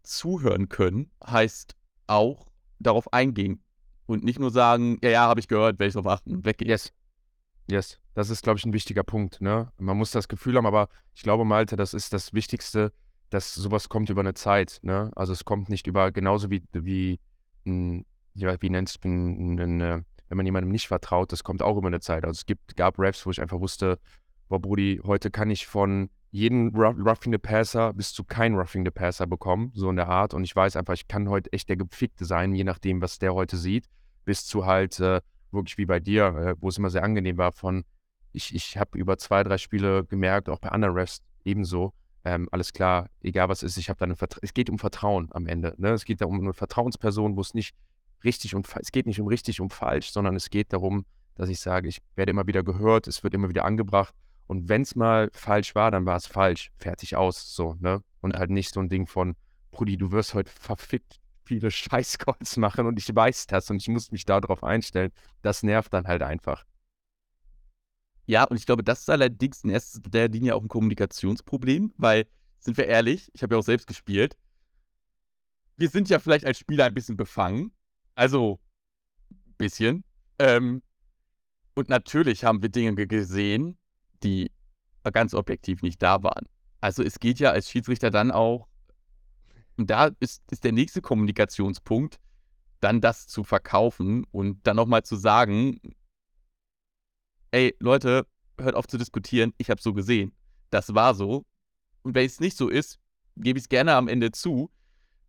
[0.03, 1.75] zuhören können, heißt
[2.07, 2.47] auch
[2.79, 3.61] darauf eingehen.
[4.05, 6.69] Und nicht nur sagen, ja, ja, habe ich gehört, werde ich darauf achten weggehen.
[6.69, 6.93] Yes.
[7.67, 9.41] Yes, das ist, glaube ich, ein wichtiger Punkt.
[9.41, 9.71] Ne?
[9.77, 12.91] Man muss das Gefühl haben, aber ich glaube, Malte, das ist das Wichtigste,
[13.29, 14.79] dass sowas kommt über eine Zeit.
[14.83, 15.11] Ne?
[15.15, 17.19] Also es kommt nicht über, genauso wie, wie,
[17.65, 21.99] ein, ja, wie nennt es, wenn man jemandem nicht vertraut, das kommt auch über eine
[21.99, 22.25] Zeit.
[22.25, 23.97] Also es gibt, gab Raps, wo ich einfach wusste,
[24.49, 28.91] boah, Brudi, heute kann ich von jedem Roughing the Passer bis zu kein Roughing the
[28.91, 30.33] Passer bekommen, so in der Art.
[30.33, 33.33] Und ich weiß einfach, ich kann heute echt der Gefickte sein, je nachdem, was der
[33.33, 33.87] heute sieht,
[34.25, 35.21] bis zu halt, äh,
[35.53, 37.83] wirklich wie bei dir, äh, wo es immer sehr angenehm war von,
[38.31, 41.93] ich, ich habe über zwei, drei Spiele gemerkt, auch bei anderen Refs ebenso,
[42.25, 45.29] ähm, alles klar, egal was ist, ich habe da eine Vertra es geht um Vertrauen
[45.31, 45.75] am Ende.
[45.77, 45.89] Ne?
[45.89, 47.75] Es geht da um eine Vertrauensperson, wo es nicht
[48.23, 51.05] richtig und es geht nicht um richtig und falsch, sondern es geht darum,
[51.35, 54.13] dass ich sage, ich werde immer wieder gehört, es wird immer wieder angebracht.
[54.47, 56.71] Und wenn es mal falsch war, dann war es falsch.
[56.77, 57.55] Fertig aus.
[57.55, 58.03] So, ne?
[58.21, 59.35] Und halt nicht so ein Ding von,
[59.71, 61.19] Brudi, du wirst heute verfickt
[61.53, 65.11] viele Scheißcalls machen und ich weiß das und ich muss mich darauf einstellen.
[65.41, 66.65] Das nervt dann halt einfach.
[68.25, 72.25] Ja, und ich glaube, das ist allerdings in erster Linie auch ein Kommunikationsproblem, weil,
[72.59, 74.37] sind wir ehrlich, ich habe ja auch selbst gespielt,
[75.75, 77.71] wir sind ja vielleicht als Spieler ein bisschen befangen.
[78.15, 78.59] Also,
[79.31, 80.03] ein bisschen.
[80.39, 80.81] Ähm,
[81.75, 83.77] und natürlich haben wir Dinge gesehen,
[84.23, 84.51] die
[85.11, 86.47] ganz objektiv nicht da waren.
[86.79, 88.67] Also es geht ja als Schiedsrichter dann auch
[89.77, 92.19] und da ist, ist der nächste Kommunikationspunkt,
[92.79, 95.79] dann das zu verkaufen und dann nochmal zu sagen,
[97.51, 98.27] ey Leute,
[98.59, 100.33] hört auf zu diskutieren, ich habe so gesehen.
[100.69, 101.45] Das war so.
[102.03, 102.99] Und wenn es nicht so ist,
[103.37, 104.69] gebe ich es gerne am Ende zu.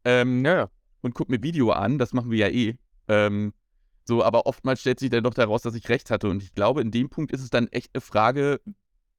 [0.04, 0.70] Ähm, ja.
[1.02, 2.76] Und guck mir Video an, das machen wir ja eh.
[3.08, 3.52] Ähm,
[4.06, 6.28] so, aber oftmals stellt sich dann doch daraus, dass ich recht hatte.
[6.28, 8.60] Und ich glaube, in dem Punkt ist es dann echt eine Frage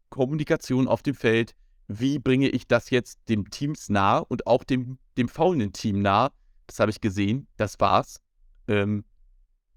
[0.10, 1.56] Kommunikation auf dem Feld
[1.88, 6.32] wie bringe ich das jetzt dem Teams nah und auch dem, dem faulenden Team nah.
[6.67, 8.21] Das habe ich gesehen, das war's.
[8.67, 9.06] Ähm,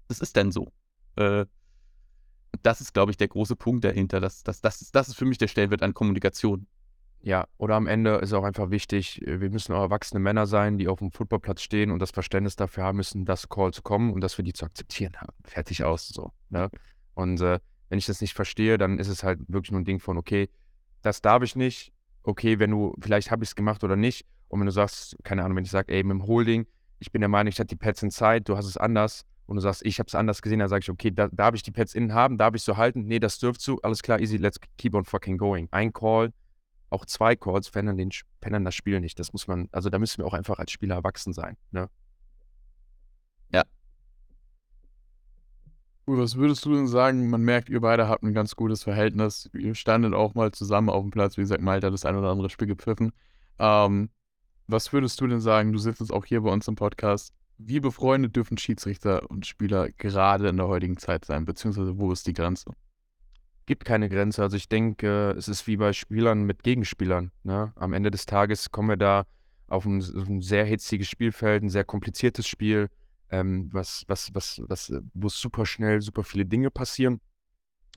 [0.07, 0.67] das ist dann so.
[1.15, 1.45] Äh,
[2.63, 4.19] das ist, glaube ich, der große Punkt dahinter.
[4.19, 6.67] Das, das, das, ist, das ist für mich der Stellenwert an Kommunikation.
[7.21, 10.77] Ja, oder am Ende ist auch einfach wichtig, äh, wir müssen auch erwachsene Männer sein,
[10.77, 14.21] die auf dem Footballplatz stehen und das Verständnis dafür haben müssen, dass Calls kommen und
[14.21, 15.33] dass wir die zu akzeptieren haben.
[15.43, 16.31] Fertig aus, so.
[16.49, 16.69] Ne?
[17.13, 19.99] Und äh, wenn ich das nicht verstehe, dann ist es halt wirklich nur ein Ding
[19.99, 20.49] von, okay,
[21.01, 21.91] das darf ich nicht,
[22.23, 24.25] okay, wenn du, vielleicht habe ich es gemacht oder nicht.
[24.47, 26.65] Und wenn du sagst, keine Ahnung, wenn ich sage, ey, mit dem Holding,
[26.99, 29.55] ich bin der Meinung, ich hatte die Pads in Zeit, du hast es anders und
[29.55, 31.71] du sagst, ich habe es anders gesehen, dann sage ich, okay, da, darf ich die
[31.71, 33.05] Pads innen haben, darf ich so halten?
[33.05, 35.67] Nee, das dürfst du, alles klar, easy, let's keep on fucking going.
[35.71, 36.33] Ein Call,
[36.89, 38.09] auch zwei Calls verändern, den,
[38.41, 39.19] verändern das Spiel nicht.
[39.19, 41.57] Das muss man, also da müssen wir auch einfach als Spieler erwachsen sein.
[41.71, 41.89] Ne?
[46.17, 47.29] Was würdest du denn sagen?
[47.29, 49.49] Man merkt, ihr beide habt ein ganz gutes Verhältnis.
[49.53, 51.37] Ihr standet auch mal zusammen auf dem Platz.
[51.37, 53.11] Wie gesagt, Malte hat das ein oder andere Spiel gepfiffen.
[53.59, 54.09] Ähm,
[54.67, 55.71] was würdest du denn sagen?
[55.71, 57.33] Du sitzt jetzt auch hier bei uns im Podcast.
[57.57, 61.45] Wie befreundet dürfen Schiedsrichter und Spieler gerade in der heutigen Zeit sein?
[61.45, 62.71] Beziehungsweise wo ist die Grenze?
[63.65, 64.41] Gibt keine Grenze.
[64.41, 67.31] Also ich denke, es ist wie bei Spielern mit Gegenspielern.
[67.43, 67.73] Ne?
[67.75, 69.25] Am Ende des Tages kommen wir da
[69.67, 72.89] auf ein, auf ein sehr hitziges Spielfeld, ein sehr kompliziertes Spiel
[73.31, 77.21] ähm, was, was, was, was, äh, wo super schnell super viele Dinge passieren.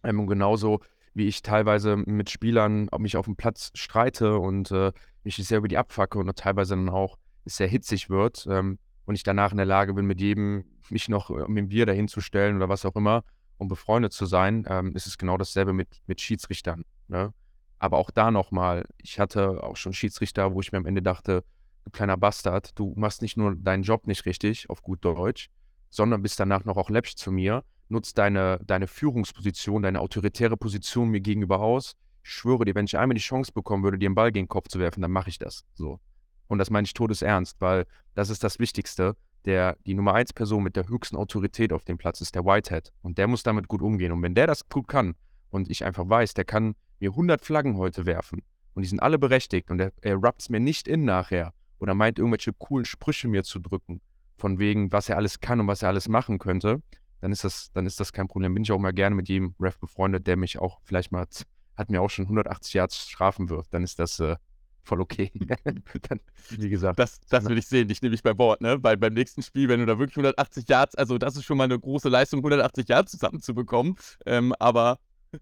[0.03, 0.81] Ähm, und genauso
[1.15, 4.93] wie ich teilweise mit Spielern mich auf dem Platz streite und äh,
[5.25, 9.23] mich sehr über die abfacke und teilweise dann auch sehr hitzig wird ähm, und ich
[9.23, 12.21] danach in der Lage bin, mit jedem mich noch äh, mit dem Bier dahin zu
[12.21, 13.25] stellen oder was auch immer,
[13.59, 16.85] um befreundet zu sein, ähm, ist es genau dasselbe mit, mit Schiedsrichtern.
[17.09, 17.33] Ne?
[17.79, 21.45] Aber auch da nochmal, ich hatte auch schon Schiedsrichter, wo ich mir am Ende dachte,
[21.85, 25.51] du kleiner Bastard, du machst nicht nur deinen Job nicht richtig, auf gut Deutsch,
[25.91, 31.11] sondern bist danach noch auch läppisch zu mir, nutzt deine, deine Führungsposition, deine autoritäre Position
[31.11, 31.95] mir gegenüber aus.
[32.25, 34.49] Ich schwöre dir, wenn ich einmal die Chance bekommen würde, dir einen Ball gegen den
[34.49, 35.65] Kopf zu werfen, dann mache ich das.
[35.75, 36.01] So.
[36.49, 39.17] Und das meine ich todesernst, weil das ist das Wichtigste.
[39.45, 42.93] Der, die Nummer 1 Person mit der höchsten Autorität auf dem Platz ist der Whitehead.
[43.03, 44.13] Und der muss damit gut umgehen.
[44.13, 45.15] Und wenn der das gut kann
[45.51, 48.43] und ich einfach weiß, der kann mir 100 Flaggen heute werfen
[48.75, 51.95] und die sind alle berechtigt und er, er rappt es mir nicht in nachher, oder
[51.95, 54.01] meint, irgendwelche coolen Sprüche mir zu drücken,
[54.39, 56.81] von wegen, was er alles kann und was er alles machen könnte,
[57.21, 58.55] dann ist das, dann ist das kein Problem.
[58.55, 61.27] Bin ich auch mal gerne mit jedem Ref befreundet, der mich auch vielleicht mal,
[61.77, 63.75] hat mir auch schon 180 Yards Strafen wirft.
[63.75, 64.37] Dann ist das, äh,
[64.85, 65.33] voll okay.
[66.09, 67.01] dann, wie gesagt.
[67.01, 68.79] Das, das will ich sehen, dich nehme ich bei Bord, ne?
[68.83, 71.65] Weil beim nächsten Spiel, wenn du da wirklich 180 Yards, also das ist schon mal
[71.65, 73.97] eine große Leistung, 180 Yards zusammenzubekommen.
[74.25, 74.99] Ähm, aber.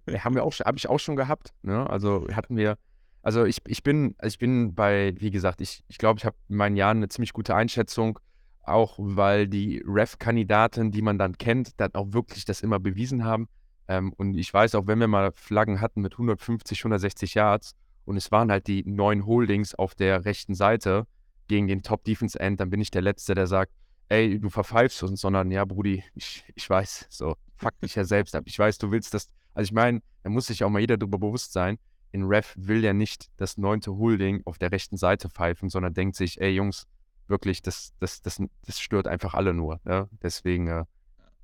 [0.09, 1.53] Ja, haben wir auch, habe ich auch schon gehabt.
[1.63, 1.89] Ne?
[1.91, 2.79] Also hatten wir,
[3.23, 6.57] also ich, ich bin, ich bin bei, wie gesagt, ich, ich glaube, ich habe in
[6.57, 8.19] meinen Jahren eine ziemlich gute Einschätzung,
[8.63, 13.49] auch weil die Ref-Kandidaten, die man dann kennt, dann auch wirklich das immer bewiesen haben.
[13.89, 18.17] Ähm, und ich weiß auch, wenn wir mal Flaggen hatten mit 150, 160 Yards und
[18.17, 21.07] es waren halt die neun Holdings auf der rechten Seite
[21.49, 23.73] gegen den Top-Defense-End, dann bin ich der Letzte, der sagt,
[24.09, 28.35] ey, du verpfeifst uns, sondern ja, Brudi, ich, ich weiß, so, fuck dich ja selbst
[28.35, 28.45] ab.
[28.47, 31.19] Ich weiß, du willst das, also ich meine, da muss sich auch mal jeder darüber
[31.19, 31.79] bewusst sein,
[32.13, 36.17] in Ref will ja nicht das neunte Holding auf der rechten Seite pfeifen, sondern denkt
[36.17, 36.87] sich, ey Jungs,
[37.29, 39.81] wirklich, das, das, das, das stört einfach alle nur.
[39.85, 40.09] Ne?
[40.23, 40.85] Deswegen, äh,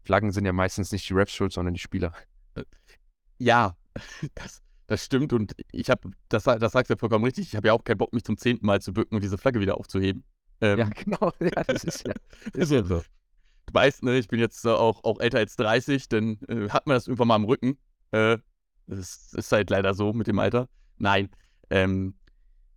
[0.03, 2.13] Flaggen sind ja meistens nicht die Refs schuld, sondern die Spieler.
[3.39, 3.77] Ja,
[4.35, 7.69] das, das stimmt und ich habe, das, das sagst du ja vollkommen richtig, ich habe
[7.69, 10.25] ja auch keinen Bock, mich zum zehnten Mal zu bücken und diese Flagge wieder aufzuheben.
[10.61, 12.15] Ähm, ja, genau, ja, das ist ja,
[12.53, 13.03] ist ja so.
[13.67, 16.87] Du weißt, ne, ich bin jetzt äh, auch, auch älter als 30, dann äh, hat
[16.87, 17.79] man das irgendwann mal am Rücken.
[18.13, 18.39] Äh,
[18.87, 20.69] das ist halt leider so mit dem Alter.
[20.99, 21.31] Nein,
[21.71, 22.15] ähm,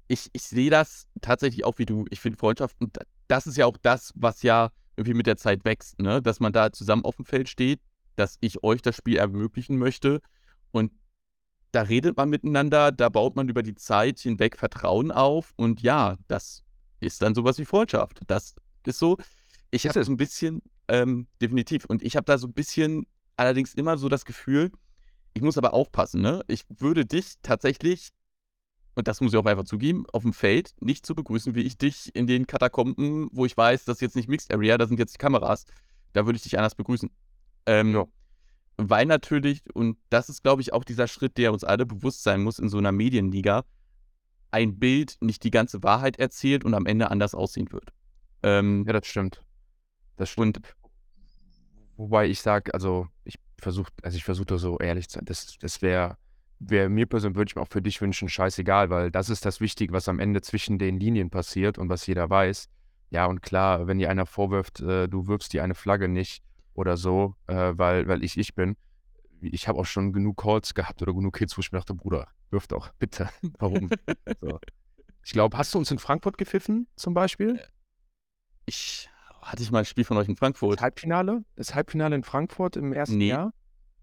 [0.08, 2.06] ich, ich sehe das tatsächlich auch wie du.
[2.10, 2.92] Ich finde Freundschaften,
[3.28, 6.22] das ist ja auch das, was ja irgendwie mit der Zeit wächst, ne?
[6.22, 7.80] Dass man da zusammen auf dem Feld steht,
[8.16, 10.22] dass ich euch das Spiel ermöglichen möchte
[10.72, 10.92] und
[11.72, 16.18] da redet man miteinander, da baut man über die Zeit hinweg Vertrauen auf und ja,
[16.28, 16.64] das
[17.00, 18.22] ist dann sowas wie Freundschaft.
[18.28, 19.18] Das ist so.
[19.72, 23.06] Ich habe so ein bisschen, ähm, definitiv, und ich habe da so ein bisschen
[23.38, 24.72] allerdings immer so das Gefühl,
[25.34, 26.44] ich muss aber aufpassen, ne?
[26.48, 28.10] Ich würde dich tatsächlich,
[28.96, 31.78] und das muss ich auch einfach zugeben, auf dem Feld nicht so begrüßen, wie ich
[31.78, 35.00] dich in den Katakomben, wo ich weiß, das ist jetzt nicht Mixed Area, da sind
[35.00, 35.66] jetzt die Kameras.
[36.14, 37.10] Da würde ich dich anders begrüßen.
[37.66, 38.06] Ähm, ja
[38.82, 42.42] weil natürlich, und das ist, glaube ich, auch dieser Schritt, der uns alle bewusst sein
[42.42, 43.66] muss in so einer Medienliga,
[44.52, 47.92] ein Bild nicht die ganze Wahrheit erzählt und am Ende anders aussehen wird.
[48.42, 49.44] Ähm, ja, das stimmt.
[50.16, 50.58] Das stimmt.
[50.58, 50.76] Und,
[51.98, 55.82] wobei ich sage, also ich versuche, also ich versuche so ehrlich zu sein, das, das
[55.82, 56.18] wäre
[56.60, 59.62] wär mir persönlich, würde ich mir auch für dich wünschen, scheißegal, weil das ist das
[59.62, 62.70] Wichtige, was am Ende zwischen den Linien passiert und was jeder weiß.
[63.12, 66.44] Ja, und klar, wenn dir einer vorwirft, äh, du wirfst die eine Flagge nicht,
[66.80, 68.78] oder so, äh, weil, weil ich ich bin.
[69.42, 72.30] Ich habe auch schon genug Calls gehabt oder genug Kids, wo ich mir dachte, Bruder,
[72.50, 73.30] wirf doch, bitte.
[73.60, 73.90] Warum?
[74.42, 74.60] so.
[75.24, 77.58] Ich glaube, hast du uns in Frankfurt gepfiffen, zum Beispiel?
[77.58, 77.68] Äh,
[78.66, 79.10] ich
[79.42, 80.78] hatte ich mal ein Spiel von euch in Frankfurt.
[80.78, 81.44] Das Halbfinale?
[81.56, 83.54] Das Halbfinale in Frankfurt im ersten nee, Jahr?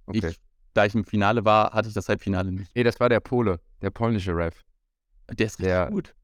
[0.06, 0.28] Okay.
[0.28, 0.40] Ich,
[0.74, 2.74] da ich im Finale war, hatte ich das Halbfinale nicht.
[2.74, 4.64] Nee, das war der Pole, der polnische Ref.
[5.30, 6.14] Der ist richtig der, gut.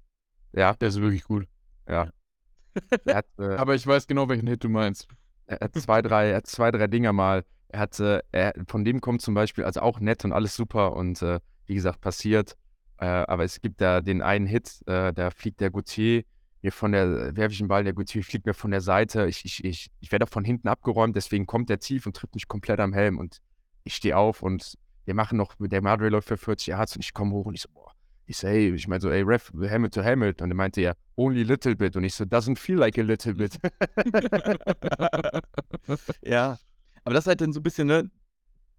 [0.53, 0.75] Ja.
[0.75, 1.47] Der ist wirklich gut.
[1.89, 2.11] Ja.
[3.09, 5.09] hat, äh, Aber ich weiß genau, welchen Hit du meinst
[5.47, 7.45] er hat zwei, drei, er hat zwei, drei Dinger mal.
[7.69, 11.23] Er hatte, er, von dem kommt zum Beispiel, also auch nett und alles super und
[11.23, 12.57] äh, wie gesagt, passiert.
[12.99, 16.25] Äh, aber es gibt da den einen Hit, äh, da fliegt der Gauthier
[16.63, 19.27] mir von der, werfe ich den Ball, der Gauthier fliegt mir von der Seite.
[19.27, 22.35] Ich, ich, ich, ich werde auch von hinten abgeräumt, deswegen kommt der tief und trifft
[22.35, 23.39] mich komplett am Helm und
[23.85, 27.13] ich stehe auf und wir machen noch, der Madre läuft für 40 Yards und ich
[27.13, 27.93] komme hoch und ich so, boah,
[28.27, 30.43] ich so, ey, ich meine so, ey, Ref, Helmet to Helmet.
[30.43, 31.97] Und er meinte ja, only little bit.
[31.97, 33.59] Und ich so, doesn't feel like a little bit.
[36.23, 36.59] ja.
[37.05, 38.11] Aber das ist halt dann so ein bisschen, ne,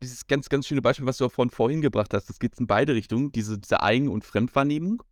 [0.02, 2.30] dieses ganz, ganz schöne Beispiel, was du auch von vorhin gebracht hast.
[2.30, 5.04] Das geht in beide Richtungen, diese, diese Eigen- und Fremdwahrnehmung.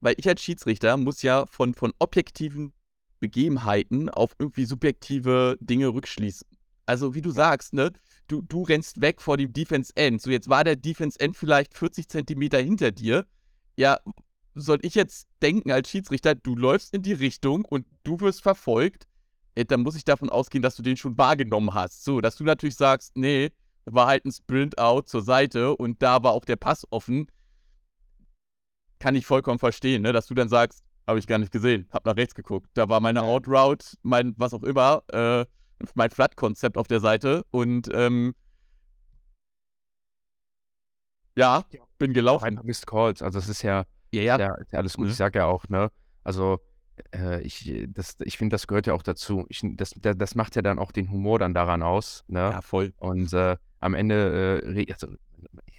[0.00, 2.72] Weil ich als Schiedsrichter muss ja von, von objektiven
[3.20, 6.46] Begebenheiten auf irgendwie subjektive Dinge rückschließen.
[6.86, 7.92] Also, wie du sagst, ne,
[8.28, 10.22] du, du rennst weg vor dem Defense End.
[10.22, 13.26] So, jetzt war der Defense End vielleicht 40 Zentimeter hinter dir
[13.78, 14.00] ja,
[14.56, 19.06] soll ich jetzt denken als Schiedsrichter, du läufst in die Richtung und du wirst verfolgt,
[19.54, 22.04] äh, dann muss ich davon ausgehen, dass du den schon wahrgenommen hast.
[22.04, 23.50] So, dass du natürlich sagst, nee,
[23.84, 27.28] war halt ein Sprint-Out zur Seite und da war auch der Pass offen.
[28.98, 30.12] Kann ich vollkommen verstehen, ne?
[30.12, 32.68] dass du dann sagst, habe ich gar nicht gesehen, hab nach rechts geguckt.
[32.74, 35.46] Da war meine Outroute, mein was auch immer, äh,
[35.94, 38.34] mein Flat-Konzept auf der Seite und ähm,
[41.36, 41.64] ja,
[41.98, 42.44] bin gelaufen.
[42.44, 43.22] Einfach Missed Calls.
[43.22, 44.38] Also es ist ja, ja, ja.
[44.38, 45.06] ja alles gut.
[45.06, 45.12] Mhm.
[45.12, 45.90] Ich sage ja auch, ne?
[46.24, 46.58] Also
[47.14, 49.46] äh, ich, ich finde, das gehört ja auch dazu.
[49.48, 52.24] Ich, das, das macht ja dann auch den Humor dann daran aus.
[52.28, 52.40] Ne?
[52.40, 52.92] Ja, voll.
[52.98, 55.08] Und äh, am Ende, äh, also,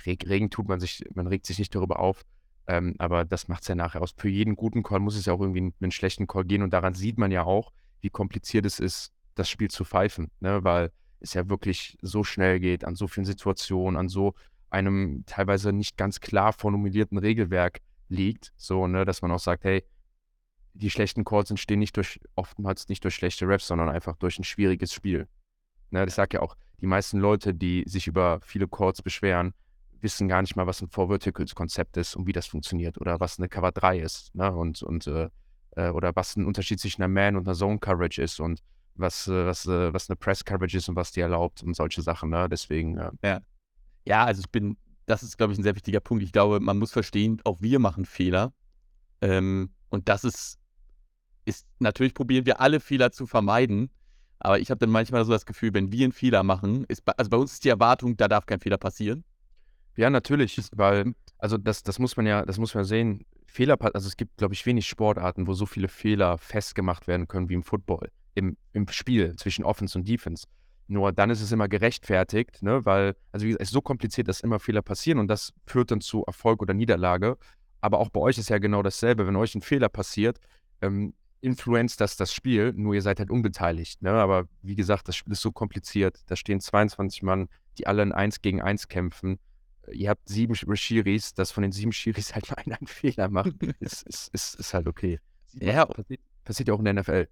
[0.06, 2.24] Regen tut man sich, man regt sich nicht darüber auf.
[2.70, 4.14] Ähm, aber das macht es ja nachher aus.
[4.16, 6.62] Für jeden guten Call muss es ja auch irgendwie einen, einen schlechten Call gehen.
[6.62, 10.30] Und daran sieht man ja auch, wie kompliziert es ist, das Spiel zu pfeifen.
[10.40, 10.64] Ne?
[10.64, 14.36] Weil es ja wirklich so schnell geht, an so vielen Situationen, an so
[14.70, 19.84] einem teilweise nicht ganz klar formulierten Regelwerk liegt, so, ne, dass man auch sagt, hey,
[20.74, 24.44] die schlechten Calls entstehen nicht durch, oftmals nicht durch schlechte Raps, sondern einfach durch ein
[24.44, 25.28] schwieriges Spiel.
[25.90, 29.56] Ne, ich sage ja auch, die meisten Leute, die sich über viele Calls beschweren,
[30.02, 33.20] wissen gar nicht mal, was ein Four Verticals Konzept ist und wie das funktioniert oder
[33.20, 34.52] was eine Cover 3 ist, ne?
[34.52, 35.30] Und, und äh,
[35.76, 38.62] äh, oder was ein Unterschied zwischen einer Man und einer Zone Coverage ist und
[38.96, 42.02] was, äh, was, äh, was eine Press Coverage ist und was die erlaubt und solche
[42.02, 42.48] Sachen, ne?
[42.50, 42.98] Deswegen.
[42.98, 43.40] Äh, ja.
[44.06, 46.24] ja, also ich bin, das ist, glaube ich, ein sehr wichtiger Punkt.
[46.24, 48.54] Ich glaube, man muss verstehen, auch wir machen Fehler.
[49.22, 50.60] Ähm, und das ist,
[51.46, 53.90] ist, natürlich probieren wir alle Fehler zu vermeiden.
[54.40, 57.30] Aber ich habe dann manchmal so das Gefühl, wenn wir einen Fehler machen, ist, also
[57.30, 59.24] bei uns ist die Erwartung, da darf kein Fehler passieren.
[60.00, 63.26] Ja, natürlich, weil, also das, das muss man ja, das muss man sehen.
[63.48, 67.50] Fehler, also es gibt, glaube ich, wenig Sportarten, wo so viele Fehler festgemacht werden können
[67.50, 70.48] wie im Football, im, im Spiel zwischen Offense und Defense.
[70.88, 72.86] Nur dann ist es immer gerechtfertigt, ne?
[72.86, 75.92] weil, also wie gesagt, es ist so kompliziert, dass immer Fehler passieren und das führt
[75.92, 77.38] dann zu Erfolg oder Niederlage.
[77.82, 79.28] Aber auch bei euch ist ja genau dasselbe.
[79.28, 80.40] Wenn euch ein Fehler passiert,
[80.82, 84.02] ähm, influenzt das das Spiel, nur ihr seid halt unbeteiligt.
[84.02, 84.12] Ne?
[84.12, 86.22] Aber wie gesagt, das Spiel ist so kompliziert.
[86.28, 89.40] Da stehen 22 Mann, die alle in 1 gegen 1 kämpfen.
[89.92, 93.54] Ihr habt sieben Schiris, dass von den sieben Schiris halt nur einer einen Fehler macht,
[93.80, 95.20] ist, ist, ist, ist halt okay.
[95.54, 97.28] Ja, passiert, passiert ja auch in der NFL.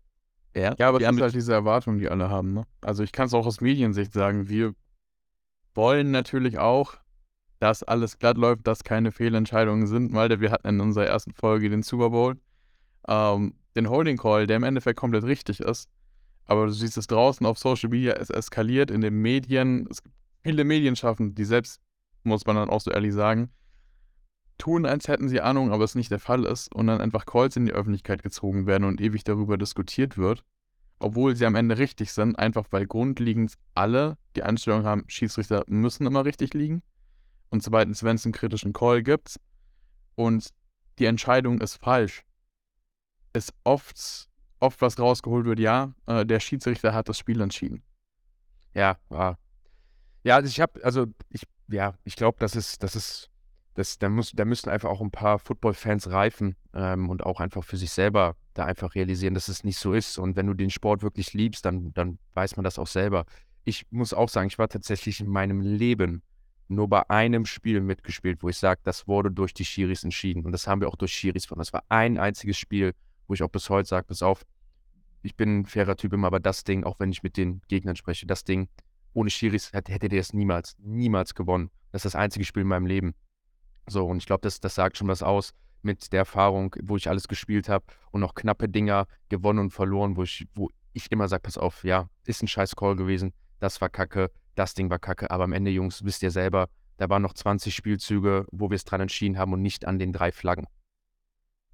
[0.55, 2.53] Ja, ja aber es ist halt diese Erwartung, die alle haben.
[2.53, 2.65] Ne?
[2.81, 4.73] Also ich kann es auch aus Mediensicht sagen, wir
[5.75, 6.95] wollen natürlich auch,
[7.59, 11.69] dass alles glatt läuft, dass keine Fehlentscheidungen sind, weil wir hatten in unserer ersten Folge
[11.69, 12.37] den Super Bowl
[13.07, 15.89] ähm, den Holding Call, der im Endeffekt komplett richtig ist.
[16.45, 19.87] Aber du siehst es draußen auf Social Media, es eskaliert in den Medien.
[19.89, 21.81] Es gibt viele Medienschaffende, die selbst,
[22.27, 23.49] muss man dann auch so ehrlich sagen,
[24.57, 27.55] tun, als hätten sie Ahnung, aber es nicht der Fall ist und dann einfach Calls
[27.55, 30.43] in die Öffentlichkeit gezogen werden und ewig darüber diskutiert wird,
[30.99, 36.07] obwohl sie am Ende richtig sind, einfach weil grundlegend alle die Einstellung haben, Schiedsrichter müssen
[36.07, 36.81] immer richtig liegen
[37.49, 39.39] und zweitens, wenn es einen kritischen Call gibt
[40.15, 40.49] und
[40.99, 42.23] die Entscheidung ist falsch,
[43.33, 44.27] ist oft,
[44.59, 47.83] oft was rausgeholt wird, ja, äh, der Schiedsrichter hat das Spiel entschieden.
[48.73, 49.37] Ja, ja.
[50.23, 53.29] Ja, also ich habe, also ich, ja, ich glaube, das ist, das ist,
[53.73, 57.63] das, da, muss, da müssen einfach auch ein paar Football-Fans reifen ähm, und auch einfach
[57.63, 60.17] für sich selber da einfach realisieren, dass es nicht so ist.
[60.17, 63.25] Und wenn du den Sport wirklich liebst, dann, dann weiß man das auch selber.
[63.65, 66.23] Ich muss auch sagen, ich war tatsächlich in meinem Leben
[66.69, 70.43] nur bei einem Spiel mitgespielt, wo ich sage, das wurde durch die Schiris entschieden.
[70.43, 71.59] Und das haben wir auch durch Schiris von.
[71.59, 72.93] Das war ein einziges Spiel,
[73.27, 74.45] wo ich auch bis heute sage, pass auf,
[75.21, 77.95] ich bin ein fairer Typ immer, aber das Ding, auch wenn ich mit den Gegnern
[77.95, 78.69] spreche, das Ding,
[79.17, 81.71] ohne Schiris hätte, hättet ihr es niemals, niemals gewonnen.
[81.91, 83.15] Das ist das einzige Spiel in meinem Leben.
[83.87, 87.09] So, und ich glaube, das, das sagt schon was aus mit der Erfahrung, wo ich
[87.09, 91.27] alles gespielt habe und noch knappe Dinger gewonnen und verloren, wo ich, wo ich immer
[91.27, 94.99] sage, pass auf, ja, ist ein scheiß Call gewesen, das war kacke, das Ding war
[94.99, 98.75] kacke, aber am Ende, Jungs, wisst ihr selber, da waren noch 20 Spielzüge, wo wir
[98.75, 100.67] es dran entschieden haben und nicht an den drei Flaggen.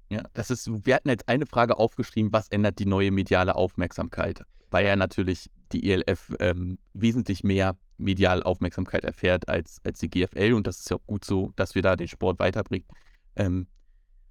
[0.08, 4.44] Ja, das ist, wir hatten jetzt eine Frage aufgeschrieben, was ändert die neue mediale Aufmerksamkeit?
[4.70, 10.54] Weil ja natürlich die ELF ähm, wesentlich mehr mediale Aufmerksamkeit erfährt als, als die GFL
[10.54, 12.86] und das ist ja auch gut so, dass wir da den Sport weiterbringen.
[13.36, 13.66] Ähm,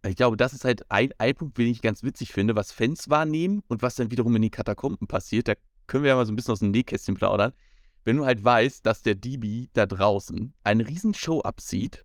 [0.06, 3.10] ich glaube, das ist halt ein, ein Punkt, den ich ganz witzig finde, was Fans
[3.10, 5.48] wahrnehmen und was dann wiederum in den Katakomben passiert.
[5.48, 5.54] Da
[5.88, 7.54] können wir ja mal so ein bisschen aus dem Nähkästchen plaudern.
[8.04, 12.04] Wenn du halt weißt, dass der DB da draußen eine Riesenshow abzieht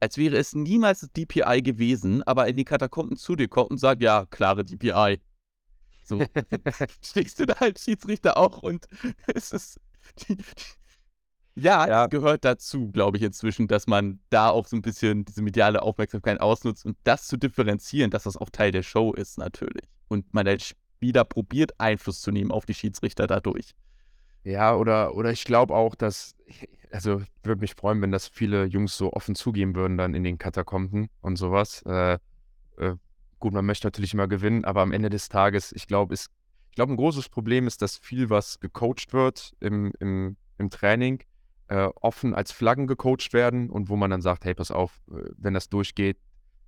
[0.00, 3.78] als wäre es niemals das DPI gewesen, aber in die Katakomben zu dir kommt und
[3.78, 5.20] sagt, ja, klare DPI.
[6.06, 6.24] So
[7.02, 8.86] stehst du da als Schiedsrichter auch und
[9.34, 9.80] es ist.
[11.54, 15.42] ja, ja, gehört dazu, glaube ich, inzwischen, dass man da auch so ein bisschen diese
[15.42, 19.84] mediale Aufmerksamkeit ausnutzt und das zu differenzieren, dass das auch Teil der Show ist, natürlich.
[20.08, 23.74] Und man als Spieler probiert, Einfluss zu nehmen auf die Schiedsrichter dadurch.
[24.44, 26.36] Ja, oder, oder ich glaube auch, dass,
[26.92, 30.22] also ich würde mich freuen, wenn das viele Jungs so offen zugeben würden dann in
[30.22, 31.82] den Katakomben und sowas.
[31.82, 32.18] Äh,
[32.78, 32.94] äh,
[33.46, 36.26] gut, man möchte natürlich immer gewinnen, aber am Ende des Tages, ich glaube, ich
[36.74, 41.22] glaube, ein großes Problem ist, dass viel, was gecoacht wird im, im, im Training,
[41.68, 45.30] äh, offen als Flaggen gecoacht werden und wo man dann sagt, hey, pass auf, äh,
[45.36, 46.18] wenn das durchgeht,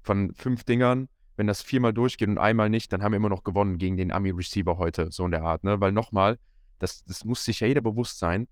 [0.02, 3.42] von fünf Dingern, wenn das viermal durchgeht und einmal nicht, dann haben wir immer noch
[3.42, 5.80] gewonnen gegen den Ami-Receiver heute, so in der Art, ne?
[5.80, 6.38] Weil nochmal,
[6.78, 8.46] das, das muss sich ja jeder bewusst sein,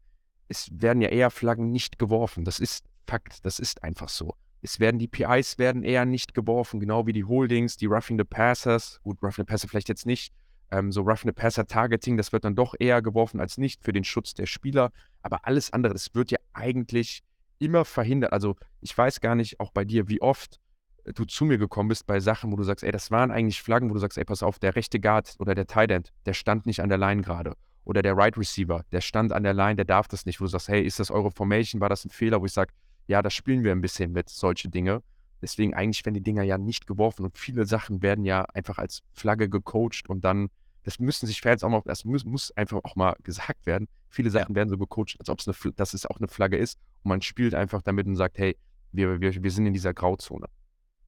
[0.48, 2.44] es werden ja eher Flaggen nicht geworfen.
[2.44, 4.34] Das ist Fakt, das ist einfach so.
[4.66, 8.24] Es werden die PIs werden eher nicht geworfen, genau wie die Holdings, die Roughing the
[8.24, 8.98] Passers.
[9.04, 10.32] Gut, Roughing the Passer vielleicht jetzt nicht.
[10.72, 13.92] Ähm, so Roughing the Passer Targeting, das wird dann doch eher geworfen als nicht für
[13.92, 14.90] den Schutz der Spieler.
[15.22, 17.22] Aber alles andere, das wird ja eigentlich
[17.60, 18.32] immer verhindert.
[18.32, 20.58] Also ich weiß gar nicht, auch bei dir, wie oft
[21.04, 23.88] du zu mir gekommen bist bei Sachen, wo du sagst, ey, das waren eigentlich Flaggen,
[23.88, 26.66] wo du sagst, ey, pass auf, der rechte Guard oder der Tight End, der stand
[26.66, 29.84] nicht an der Line gerade oder der Right Receiver, der stand an der Line, der
[29.84, 32.40] darf das nicht, wo du sagst, hey, ist das eure Formation, war das ein Fehler,
[32.40, 32.72] wo ich sage,
[33.06, 35.02] ja, da spielen wir ein bisschen mit, solche Dinge.
[35.42, 39.02] Deswegen eigentlich werden die Dinger ja nicht geworfen und viele Sachen werden ja einfach als
[39.12, 40.48] Flagge gecoacht und dann
[40.86, 43.88] das müssen sich Fans auch mal, das muss, muss einfach auch mal gesagt werden.
[44.08, 46.78] Viele Sachen werden so gecoacht, als ob es eine, dass es auch eine Flagge ist.
[47.02, 48.56] Und man spielt einfach damit und sagt, hey,
[48.92, 50.46] wir, wir, wir sind in dieser Grauzone.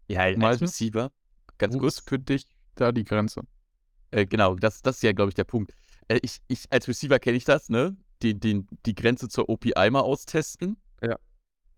[0.09, 1.13] Ja, als Meistens- Receiver,
[1.59, 3.43] ganz kurz, für dich da die Grenze?
[4.11, 5.73] Äh, genau, das, das ist ja, glaube ich, der Punkt.
[6.09, 7.97] Äh, ich, ich, als Receiver kenne ich das, ne?
[8.23, 10.77] Die, die, die Grenze zur OPI mal austesten.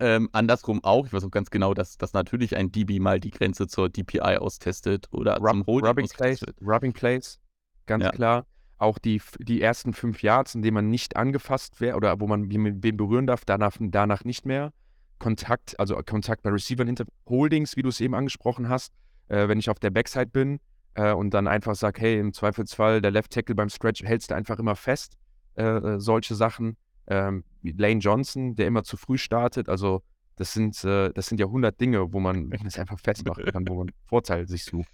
[0.00, 1.06] Ähm, andersrum auch.
[1.06, 4.38] Ich weiß auch ganz genau, dass, dass natürlich ein DB mal die Grenze zur DPI
[4.38, 6.44] austestet oder Rub, zum Holding Rubbing Plays.
[6.62, 7.38] Rubbing Plays,
[7.86, 8.10] ganz Ja.
[8.10, 8.46] klar.
[8.78, 12.50] Auch die, die ersten fünf Yards, in denen man nicht angefasst wäre oder wo man
[12.50, 14.72] wen wen berühren darf, danach, danach nicht mehr.
[15.18, 18.94] Kontakt, also Kontakt bei Receivern hinter Holdings, wie du es eben angesprochen hast,
[19.28, 20.60] äh, wenn ich auf der Backside bin
[20.94, 24.34] äh, und dann einfach sage, hey, im Zweifelsfall der Left Tackle beim Stretch hältst du
[24.34, 25.18] einfach immer fest,
[25.56, 26.78] äh, äh, solche Sachen.
[27.10, 30.02] Ähm, Lane Johnson, der immer zu früh startet, also
[30.36, 33.74] das sind, äh, das sind ja 100 Dinge, wo man das einfach festmachen kann, wo
[33.74, 34.88] man Vorteil sich sucht.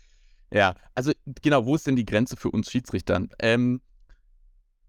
[0.51, 3.29] Ja, also genau, wo ist denn die Grenze für uns Schiedsrichtern?
[3.39, 3.81] Ähm,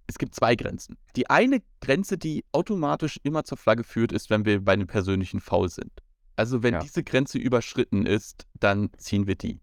[0.08, 0.98] es gibt zwei Grenzen.
[1.16, 5.42] Die eine Grenze, die automatisch immer zur Flagge führt, ist, wenn wir bei einem persönlichen
[5.42, 5.92] Foul sind.
[6.38, 6.80] Also wenn Ja.
[6.80, 9.60] diese Grenze überschritten ist, dann ziehen wir die.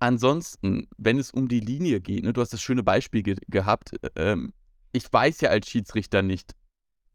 [0.00, 3.92] Ansonsten, wenn es um die Linie geht, ne, du hast das schöne Beispiel ge gehabt,
[4.16, 4.52] ähm,
[4.92, 6.52] ich weiß ja als Schiedsrichter nicht,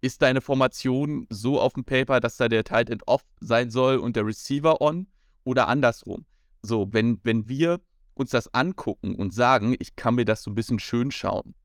[0.02, 3.98] ist deine Formation so auf dem Paper, dass da der Tight End off sein soll
[3.98, 5.08] und der Receiver on
[5.44, 6.26] oder andersrum?
[6.64, 7.80] So, wenn, wenn wir
[8.16, 11.56] uns das angucken und sagen, ich kann mir das so ein bisschen schön schauen.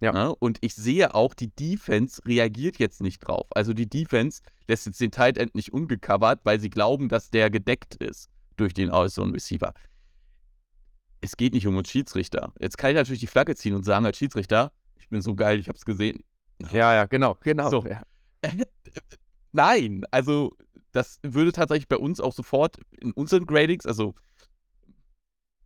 [0.00, 0.12] Ja.
[0.12, 0.34] Ne?
[0.34, 3.46] Und ich sehe auch, die Defense reagiert jetzt nicht drauf.
[3.50, 7.50] Also die Defense lässt jetzt den Tight End nicht ungecovert, weil sie glauben, dass der
[7.50, 9.72] gedeckt ist durch den äußeren Receiver.
[11.22, 12.52] Es geht nicht um uns Schiedsrichter.
[12.60, 15.58] Jetzt kann ich natürlich die Flagge ziehen und sagen als Schiedsrichter, ich bin so geil,
[15.58, 16.22] ich hab's gesehen.
[16.72, 17.70] Ja, ja, genau, genau.
[17.70, 17.84] So.
[17.86, 18.02] Ja.
[19.52, 20.56] Nein, also
[20.92, 24.14] das würde tatsächlich bei uns auch sofort in unseren Gradings, also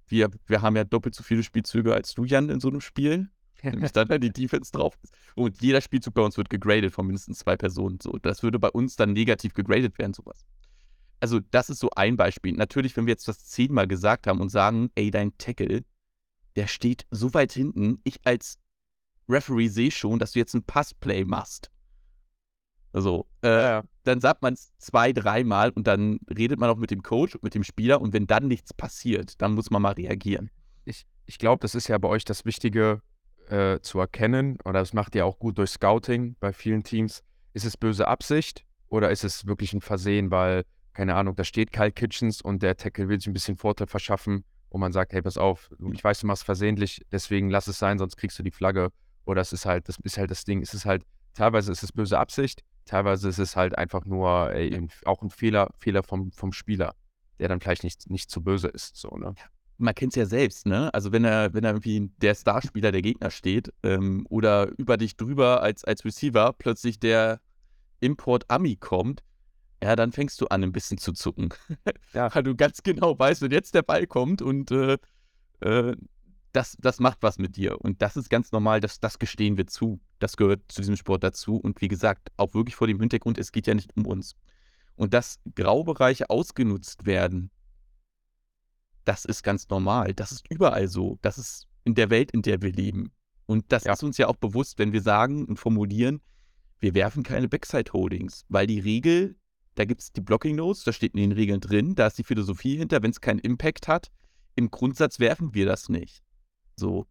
[0.08, 3.30] wir, wir haben ja doppelt so viele Spielzüge als du, Jan, in so einem Spiel.
[3.62, 5.14] Nämlich dann, die Defense drauf ist.
[5.34, 7.98] Und jeder Spielzug bei uns wird gegradet von mindestens zwei Personen.
[8.00, 10.44] So, das würde bei uns dann negativ gegradet werden, sowas.
[11.20, 12.54] Also, das ist so ein Beispiel.
[12.54, 15.84] Natürlich, wenn wir jetzt das zehnmal gesagt haben und sagen, ey, dein Tackle,
[16.56, 18.58] der steht so weit hinten, ich als
[19.30, 21.70] Referee sehe schon, dass du jetzt ein Passplay machst.
[22.92, 26.90] Also, äh, Ja, dann sagt man es zwei, dreimal und dann redet man auch mit
[26.90, 29.92] dem Coach und mit dem Spieler und wenn dann nichts passiert, dann muss man mal
[29.92, 30.50] reagieren.
[30.84, 33.02] ich, ich glaube, das ist ja bei euch das Wichtige
[33.48, 37.22] äh, zu erkennen, oder das macht ihr auch gut durch Scouting bei vielen Teams.
[37.52, 41.72] Ist es böse Absicht oder ist es wirklich ein Versehen, weil, keine Ahnung, da steht
[41.72, 45.22] Kyle Kitchens und der Tackle will sich ein bisschen Vorteil verschaffen und man sagt, hey,
[45.22, 48.50] pass auf, ich weiß, du machst versehentlich, deswegen lass es sein, sonst kriegst du die
[48.50, 48.90] Flagge.
[49.24, 51.04] Oder es ist halt, das ist halt das Ding, es ist halt,
[51.34, 55.30] teilweise ist es böse Absicht, teilweise ist es halt einfach nur ey, ein- auch ein
[55.30, 56.94] Fehler, Fehler vom, vom Spieler,
[57.38, 58.96] der dann vielleicht nicht, nicht zu böse ist.
[58.96, 59.34] So, ne?
[59.78, 60.92] Man kennt es ja selbst, ne?
[60.92, 65.16] Also wenn er, wenn er irgendwie der Starspieler der Gegner steht ähm, oder über dich
[65.16, 67.40] drüber als, als Receiver plötzlich der
[68.00, 69.22] Import-Ami kommt,
[69.82, 71.50] ja, dann fängst du an, ein bisschen zu zucken.
[72.12, 72.28] Ja.
[72.34, 74.98] Weil du ganz genau weißt, wenn jetzt der Ball kommt und äh,
[75.60, 75.96] äh,
[76.52, 77.80] das, das macht was mit dir.
[77.80, 80.00] Und das ist ganz normal, das, das gestehen wir zu.
[80.18, 81.56] Das gehört zu diesem Sport dazu.
[81.56, 84.36] Und wie gesagt, auch wirklich vor dem Hintergrund, es geht ja nicht um uns.
[84.96, 87.50] Und dass Graubereiche ausgenutzt werden,
[89.04, 90.14] das ist ganz normal.
[90.14, 91.18] Das ist überall so.
[91.22, 93.12] Das ist in der Welt, in der wir leben.
[93.46, 93.92] Und das Ja.
[93.92, 96.20] ist uns ja auch bewusst, wenn wir sagen und formulieren,
[96.80, 99.36] wir werfen keine Backside-Holdings, weil die Regel,
[99.74, 102.24] da gibt es die Blocking Notes, da steht in den Regeln drin, da ist die
[102.24, 104.10] Philosophie hinter, wenn es keinen Impact hat,
[104.54, 106.22] im Grundsatz werfen wir das nicht.
[106.80, 107.06] So.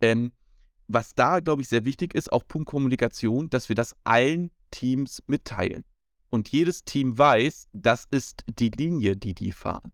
[0.00, 0.32] Ähm,
[0.86, 5.22] was da, glaube ich, sehr wichtig ist, auch Punkt Kommunikation, dass wir das allen Teams
[5.26, 5.84] mitteilen.
[6.30, 9.92] Und jedes Team weiß, das ist die Linie, die die fahren.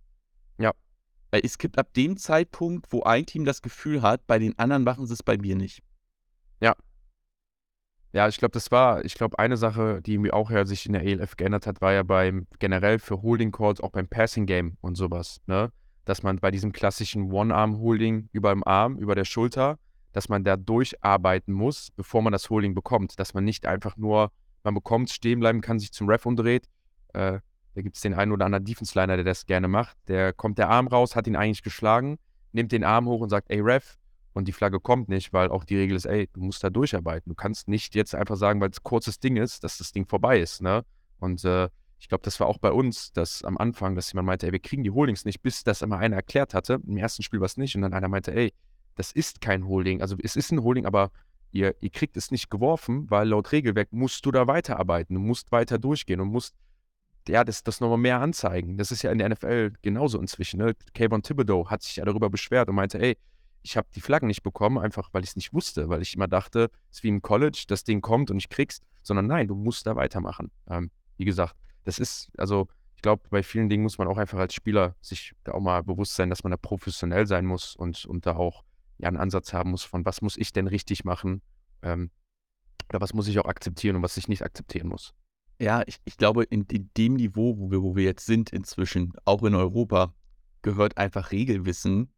[0.58, 0.72] Ja.
[1.32, 4.84] Weil es gibt ab dem Zeitpunkt, wo ein Team das Gefühl hat, bei den anderen
[4.84, 5.82] machen sie es bei mir nicht.
[8.14, 10.92] Ja, ich glaube, das war, ich glaube, eine Sache, die mir auch ja sich in
[10.92, 14.76] der ELF geändert hat, war ja beim generell für Holding Calls, auch beim Passing Game
[14.80, 15.72] und sowas, ne?
[16.05, 19.79] Dass man bei diesem klassischen One-Arm-Holding über dem Arm, über der Schulter,
[20.12, 23.19] dass man da durcharbeiten muss, bevor man das Holding bekommt.
[23.19, 24.31] Dass man nicht einfach nur,
[24.62, 26.69] man bekommt, stehen bleiben kann, sich zum Ref umdreht.
[27.12, 27.40] Äh,
[27.75, 29.97] da gibt es den einen oder anderen Defense-Liner, der das gerne macht.
[30.09, 32.19] Der kommt der Arm raus, hat ihn eigentlich geschlagen,
[32.53, 33.99] nimmt den Arm hoch und sagt, ey Ref,
[34.35, 37.31] und die Flagge kommt nicht, weil auch die Regel ist, ey, du musst da durcharbeiten.
[37.31, 40.40] Du kannst nicht jetzt einfach sagen, weil es kurzes Ding ist, dass das Ding vorbei
[40.40, 40.85] ist, ne?
[41.21, 44.46] Und äh, ich glaube, das war auch bei uns, dass am Anfang, dass jemand meinte,
[44.46, 46.81] ey, wir kriegen die Holdings nicht, bis das immer einer erklärt hatte.
[46.87, 47.75] Im ersten Spiel war es nicht.
[47.77, 48.52] Und dann einer meinte, ey,
[48.94, 50.02] das ist kein Holding.
[50.02, 51.10] Also es ist ein Holding, aber
[51.52, 55.14] ihr, ihr kriegt es nicht geworfen, weil laut Regelwerk musst du da weiterarbeiten.
[55.14, 56.54] Du musst weiter durchgehen und musst
[57.29, 58.77] ja, das, das nochmal mehr anzeigen.
[58.77, 60.58] Das ist ja in der NFL genauso inzwischen.
[60.58, 60.75] Ne?
[60.92, 63.16] Kayvon Thibodeau hat sich ja darüber beschwert und meinte, ey,
[63.62, 66.29] ich habe die Flaggen nicht bekommen, einfach weil ich es nicht wusste, weil ich immer
[66.29, 69.54] dachte, es ist wie im College, das Ding kommt und ich krieg's, sondern nein, du
[69.54, 70.50] musst da weitermachen.
[70.69, 74.38] Ähm, wie gesagt, das ist, also ich glaube, bei vielen Dingen muss man auch einfach
[74.38, 78.04] als Spieler sich da auch mal bewusst sein, dass man da professionell sein muss und,
[78.06, 78.64] und da auch
[78.98, 81.42] ja einen Ansatz haben muss von, was muss ich denn richtig machen
[81.82, 82.10] ähm,
[82.88, 85.14] oder was muss ich auch akzeptieren und was ich nicht akzeptieren muss.
[85.60, 89.12] Ja, ich, ich glaube, in, in dem Niveau, wo wir, wo wir jetzt sind inzwischen,
[89.24, 90.12] auch in Europa,
[90.62, 92.12] gehört einfach Regelwissen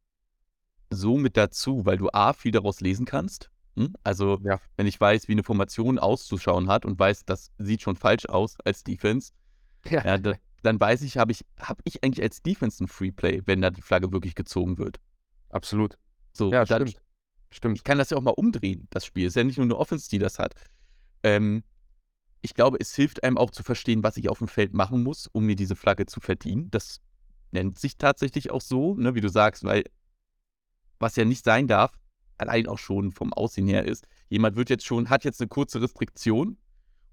[0.90, 3.50] so mit dazu, weil du A, viel daraus lesen kannst.
[3.76, 3.94] Hm?
[4.04, 4.60] Also, Ja.
[4.76, 8.56] wenn ich weiß, wie eine Formation auszuschauen hat und weiß, das sieht schon falsch aus
[8.64, 9.32] als Defense,
[9.90, 13.42] Ja, ja, da, dann weiß ich, habe ich, hab ich eigentlich als Defense ein Freeplay,
[13.46, 14.98] wenn da die Flagge wirklich gezogen wird.
[15.50, 15.98] absolut.
[16.32, 17.02] So, Ja, dann, stimmt.
[17.50, 17.76] Stimmt.
[17.78, 19.26] ich kann das ja auch mal umdrehen, das Spiel.
[19.26, 20.54] Ist ja nicht nur eine Offense, die das hat.
[21.22, 21.62] Ähm,
[22.42, 25.26] ich glaube, es hilft einem auch zu verstehen, was ich auf dem Feld machen muss,
[25.28, 26.70] um mir diese Flagge zu verdienen.
[26.70, 27.00] Das
[27.52, 29.84] nennt sich tatsächlich auch so, ne, wie du sagst, weil
[30.98, 31.98] was ja nicht sein darf,
[32.38, 35.80] allein auch schon vom Aussehen her ist, jemand wird jetzt schon, hat jetzt eine kurze
[35.80, 36.58] Restriktion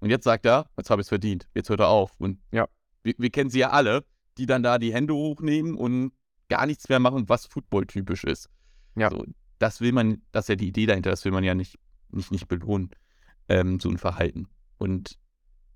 [0.04, 2.12] und jetzt sagt er, jetzt habe ich es verdient, jetzt hört er auf.
[2.20, 2.68] Und Ja.
[3.04, 4.04] wir, wir kennen sie ja alle,
[4.36, 6.12] die dann da die Hände hochnehmen und
[6.50, 8.50] gar nichts mehr machen, was Football-typisch ist.
[8.96, 9.08] Ja.
[9.08, 9.24] So,
[9.58, 11.78] das will man, das ist ja die Idee dahinter, das will man ja nicht,
[12.10, 12.90] nicht, nicht belohnen,
[13.48, 14.46] ähm, so ein Verhalten.
[14.76, 15.18] Und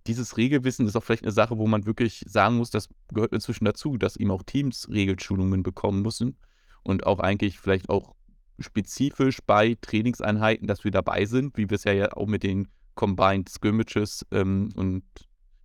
[0.06, 3.64] dieses Regelwissen ist auch vielleicht eine Sache, wo man wirklich sagen muss, das gehört inzwischen
[3.64, 6.36] dazu, dass eben auch Teams Regelschulungen bekommen müssen
[6.82, 8.14] und auch eigentlich vielleicht auch
[8.58, 12.68] spezifisch bei Trainingseinheiten, dass wir dabei sind, wie wir es ja, ja auch mit den
[12.99, 15.05] Combined Scrimmages ähm, und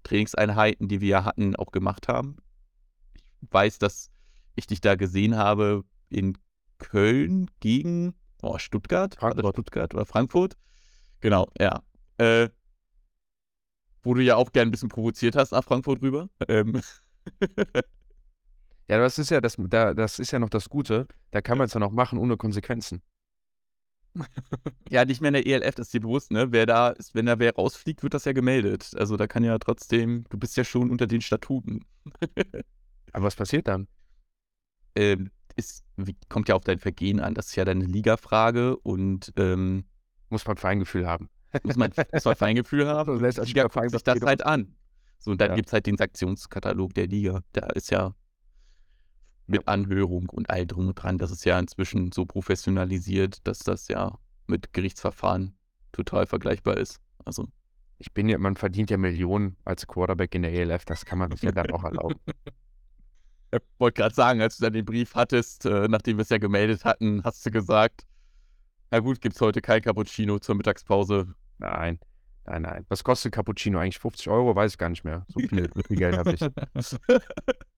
[0.03, 2.37] Trainingseinheiten, die wir ja hatten, auch gemacht haben.
[3.41, 4.11] Ich weiß, dass
[4.55, 6.37] ich dich da gesehen habe in
[6.77, 8.13] Köln gegen
[8.43, 9.55] oh, Stuttgart, Frankfurt.
[9.55, 10.57] Stuttgart oder Frankfurt.
[11.21, 11.81] Genau, ja.
[12.17, 12.49] Äh,
[14.03, 16.29] wo du ja auch gern ein bisschen provoziert hast nach Frankfurt rüber.
[16.47, 16.81] Ähm,
[18.89, 21.07] Ja, das ist ja das, da, das ist ja noch das Gute.
[21.31, 23.01] Da kann man es ja noch machen ohne Konsequenzen.
[24.89, 26.51] Ja, nicht mehr in der ELF, das ist dir bewusst, ne?
[26.51, 28.91] Wer da ist, wenn da wer rausfliegt, wird das ja gemeldet.
[28.97, 31.85] Also da kann ja trotzdem, du bist ja schon unter den Statuten.
[33.11, 33.87] Aber was passiert dann?
[34.95, 35.83] Ähm, ist,
[36.29, 39.85] kommt ja auf dein Vergehen an, das ist ja deine Ligafrage und ähm,
[40.29, 41.29] Muss man Feingefühl haben.
[41.63, 43.19] muss man, muss man Feingefühl haben.
[43.19, 44.75] Lässt Liga guckt sich das halt an.
[45.19, 45.55] So, und dann Ja.
[45.55, 47.41] gibt es halt den Sanktionskatalog der Liga.
[47.53, 48.13] Da ist ja
[49.47, 51.17] mit Anhörung und all drum und dran.
[51.17, 54.17] Das ist ja inzwischen so professionalisiert, dass das ja
[54.47, 55.57] mit Gerichtsverfahren
[55.91, 56.99] total vergleichbar ist.
[57.25, 57.47] Also,
[57.99, 61.31] Ich bin ja, man verdient ja Millionen als Quarterback in der ELF, das kann man
[61.31, 62.19] sich ja dann auch erlauben.
[63.51, 66.37] ich wollte gerade sagen, als du dann den Brief hattest, äh, nachdem wir es ja
[66.37, 68.01] gemeldet hatten, hast du gesagt,
[68.91, 71.33] na gut, gibt es heute kein Cappuccino zur Mittagspause.
[71.59, 71.99] Nein,
[72.45, 72.85] nein, nein.
[72.89, 73.99] Was kostet Cappuccino eigentlich?
[73.99, 74.55] 50 Euro?
[74.55, 75.25] Weiß ich gar nicht mehr.
[75.29, 76.41] So viel, so viel Geld habe ich.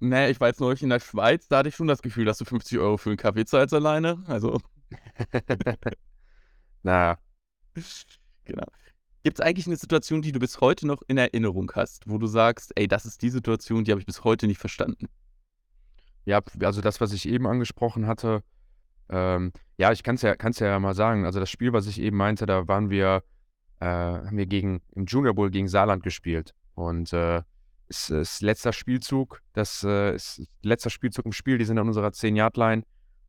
[0.00, 2.38] naja, ich war jetzt neulich in der Schweiz, da hatte ich schon das Gefühl, dass
[2.38, 4.22] du 50 Euro für einen Kaffee zahlst alleine.
[4.26, 4.60] Also,
[6.82, 7.18] Na,
[8.44, 8.66] genau.
[9.22, 12.26] Gibt es eigentlich eine Situation, die du bis heute noch in Erinnerung hast, wo du
[12.26, 15.08] sagst, ey, das ist die Situation, die habe ich bis heute nicht verstanden?
[16.24, 18.42] ja, also das, was ich eben angesprochen hatte,
[19.08, 21.24] ähm, ja, ich kann es ja, kann's ja mal sagen.
[21.24, 23.22] Also das Spiel, was ich eben meinte, da waren wir,
[23.80, 26.54] äh, haben wir gegen, im Junior Bowl gegen Saarland gespielt.
[26.74, 27.42] Und äh,
[27.90, 32.08] ist, ist letzter Spielzug, das äh, ist letzter Spielzug im Spiel, die sind an unserer
[32.08, 32.84] 10-Yard-Line.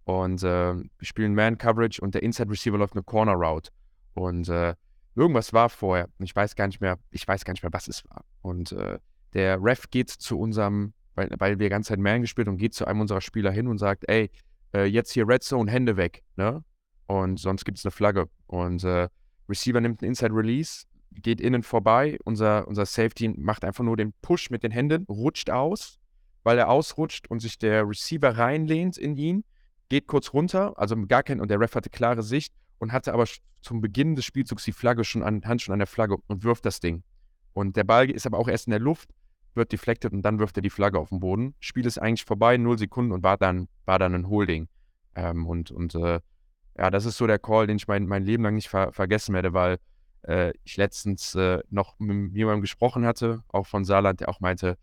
[0.06, 3.72] Und äh, wir spielen Man-Coverage und der Inside-Receiver läuft eine Corner-Route.
[4.14, 4.76] Und äh,
[5.16, 6.08] irgendwas war vorher.
[6.20, 8.24] Ich weiß gar nicht mehr, ich weiß gar nicht mehr, was es war.
[8.42, 9.00] Und äh,
[9.34, 12.74] der Ref geht zu unserem, weil, weil wir die ganze Zeit Man gespielt und geht
[12.74, 14.32] zu einem unserer Spieler hin und sagt, ey,
[14.74, 16.64] äh, jetzt hier Red Zone, Hände weg, ne?
[17.08, 18.30] Und sonst gibt es eine Flagge.
[18.48, 19.10] Und äh,
[19.50, 22.18] Receiver nimmt einen Inside Release, geht innen vorbei.
[22.24, 26.00] Unser, unser Safety macht einfach nur den Push mit den Händen, rutscht aus,
[26.44, 29.44] weil er ausrutscht und sich der Receiver reinlehnt in ihn,
[29.90, 33.26] geht kurz runter, also gar kein, und der Ref hatte klare Sicht und hatte aber
[33.62, 36.66] zum Beginn des Spielzugs die Flagge schon an, Hand schon an der Flagge und wirft
[36.66, 37.04] das Ding.
[37.54, 39.10] Und der Ball ist aber auch erst in der Luft,
[39.54, 41.56] wird deflected und dann wirft er die Flagge auf den Boden.
[41.60, 44.68] Spiel ist eigentlich vorbei, null Sekunden und war dann, war dann ein Holding.
[45.16, 46.22] Ähm, und und äh,
[46.78, 49.36] ja, das ist so der Call, den ich mein, mein Leben lang nicht ver vergessen
[49.36, 49.78] werde, weil
[50.24, 54.78] äh, ich letztens äh, noch mit jemandem gesprochen hatte, auch von Saarland, der auch meinte,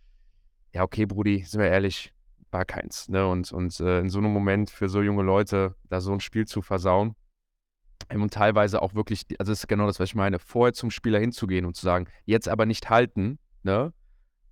[0.73, 2.13] ja, okay, Brudi, sind wir ehrlich,
[2.51, 3.09] war keins.
[3.09, 3.27] Ne?
[3.27, 6.47] Und, und äh, in so einem Moment für so junge Leute, da so ein Spiel
[6.47, 7.15] zu versauen,
[8.09, 10.91] ähm, und teilweise auch wirklich, also das ist genau das, was ich meine, vorher zum
[10.91, 13.93] Spieler hinzugehen und zu sagen, jetzt aber nicht halten, ne?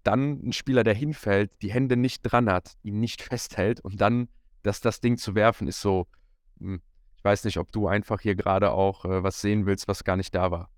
[0.03, 4.29] Dann ein Spieler, der hinfällt, die Hände nicht dran hat, ihn nicht festhält und dann
[4.63, 6.07] das, das Ding zu werfen, ist so,
[6.61, 6.81] hm,
[7.17, 10.17] ich weiß nicht, ob du einfach hier gerade auch äh, was sehen willst, was gar
[10.17, 10.71] nicht da war.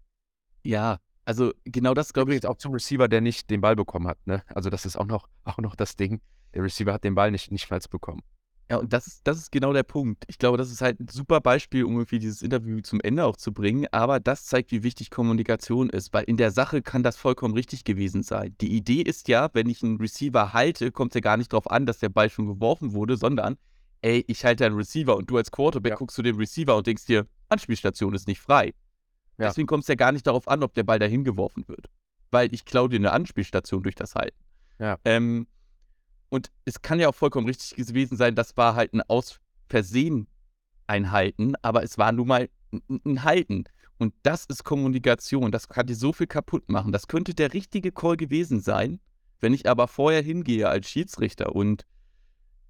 [0.68, 2.46] Ja, also genau das glaube ich.
[2.46, 4.42] Auch zum Receiver, der nicht den Ball bekommen hat, ne?
[4.54, 6.20] Also das ist auch noch, auch noch das Ding.
[6.52, 8.22] Der Receiver hat den Ball nicht, nicht falsch bekommen.
[8.70, 10.24] Ja, und das ist, das ist genau der Punkt.
[10.28, 13.38] Ich glaube, das ist halt ein super Beispiel, um irgendwie dieses Interview zum Ende auch
[13.38, 13.86] zu bringen.
[13.92, 17.84] Aber das zeigt, wie wichtig Kommunikation ist, weil in der Sache kann das vollkommen richtig
[17.84, 18.54] gewesen sein.
[18.60, 21.70] Die Idee ist ja, wenn ich einen Receiver halte, kommt es ja gar nicht darauf
[21.70, 23.56] an, dass der Ball schon geworfen wurde, sondern,
[24.02, 25.96] ey, ich halte einen Receiver und du als Quarterback Ja.
[25.96, 28.74] guckst zu dem Receiver und denkst dir, Anspielstation ist nicht frei.
[29.38, 29.48] Ja.
[29.48, 31.86] Deswegen kommt es ja gar nicht darauf an, ob der Ball dahin geworfen wird.
[32.30, 34.38] Weil ich klaue dir eine Anspielstation durch das Halten.
[34.78, 34.98] Ja.
[35.04, 35.46] Ähm,
[36.28, 40.26] und es kann ja auch vollkommen richtig gewesen sein, das war halt ein aus Versehen
[40.86, 42.48] ein Halten, aber es war nun mal
[43.04, 43.64] ein, Halten.
[43.98, 45.52] Und das ist Kommunikation.
[45.52, 46.92] Das kann dir so viel kaputt machen.
[46.92, 49.00] Das könnte der richtige Call gewesen sein,
[49.40, 51.84] wenn ich aber vorher hingehe als Schiedsrichter und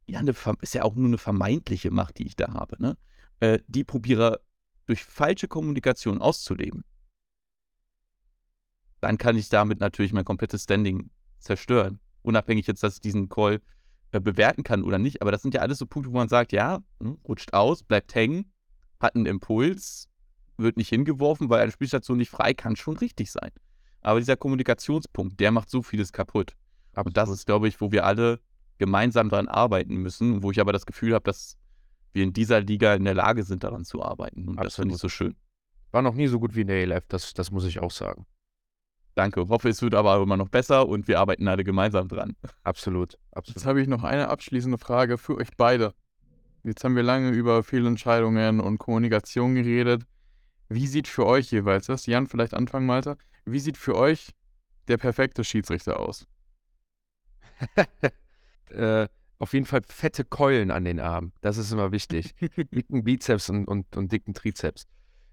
[0.07, 2.97] ja, eine, ist ja auch nur eine vermeintliche Macht, die ich da habe, ne?
[3.41, 4.41] Äh, die probiere
[4.89, 6.85] durch falsche Kommunikation auszuleben.
[9.01, 12.01] Dann kann ich damit natürlich mein komplettes Standing zerstören.
[12.23, 13.61] Unabhängig jetzt, dass ich diesen Call
[14.11, 15.23] äh, bewerten kann oder nicht.
[15.23, 18.15] Aber das sind ja alles so Punkte, wo man sagt, ja, hm, rutscht aus, bleibt
[18.15, 18.51] hängen,
[18.99, 20.09] hat einen Impuls,
[20.57, 23.51] wird nicht hingeworfen, weil eine Spielstation nicht frei kann schon richtig sein.
[24.01, 26.57] Aber dieser Kommunikationspunkt, der macht so vieles kaputt.
[26.95, 28.41] Und das ist, glaube ich, wo wir alle
[28.79, 31.57] gemeinsam daran arbeiten müssen, wo ich aber das Gefühl habe, dass
[32.13, 34.49] wir in dieser Liga in der Lage sind, daran zu arbeiten.
[34.49, 35.01] Und das finde ich Absolut.
[35.01, 35.37] so schön.
[35.91, 38.27] War noch nie so gut wie in der ELF, das, das muss ich auch sagen.
[39.15, 39.49] Danke.
[39.49, 42.37] Hoffe, es wird aber immer noch besser und wir arbeiten alle gemeinsam dran.
[42.63, 43.67] Absolut, Jetzt absolut.
[43.67, 45.93] habe ich noch eine abschließende Frage für euch beide.
[46.63, 50.05] Jetzt haben wir lange über Fehlentscheidungen und Kommunikation geredet.
[50.69, 52.07] Wie sieht für euch jeweils das?
[52.07, 53.17] Jan, vielleicht anfangen, Malte.
[53.45, 54.31] Wie sieht für euch
[54.87, 56.27] der perfekte Schiedsrichter aus?
[58.71, 59.09] äh,
[59.39, 61.33] auf jeden Fall fette Keulen an den Armen.
[61.41, 62.35] Das ist immer wichtig.
[62.73, 64.87] dicken Bizeps und, und, und dicken Trizeps.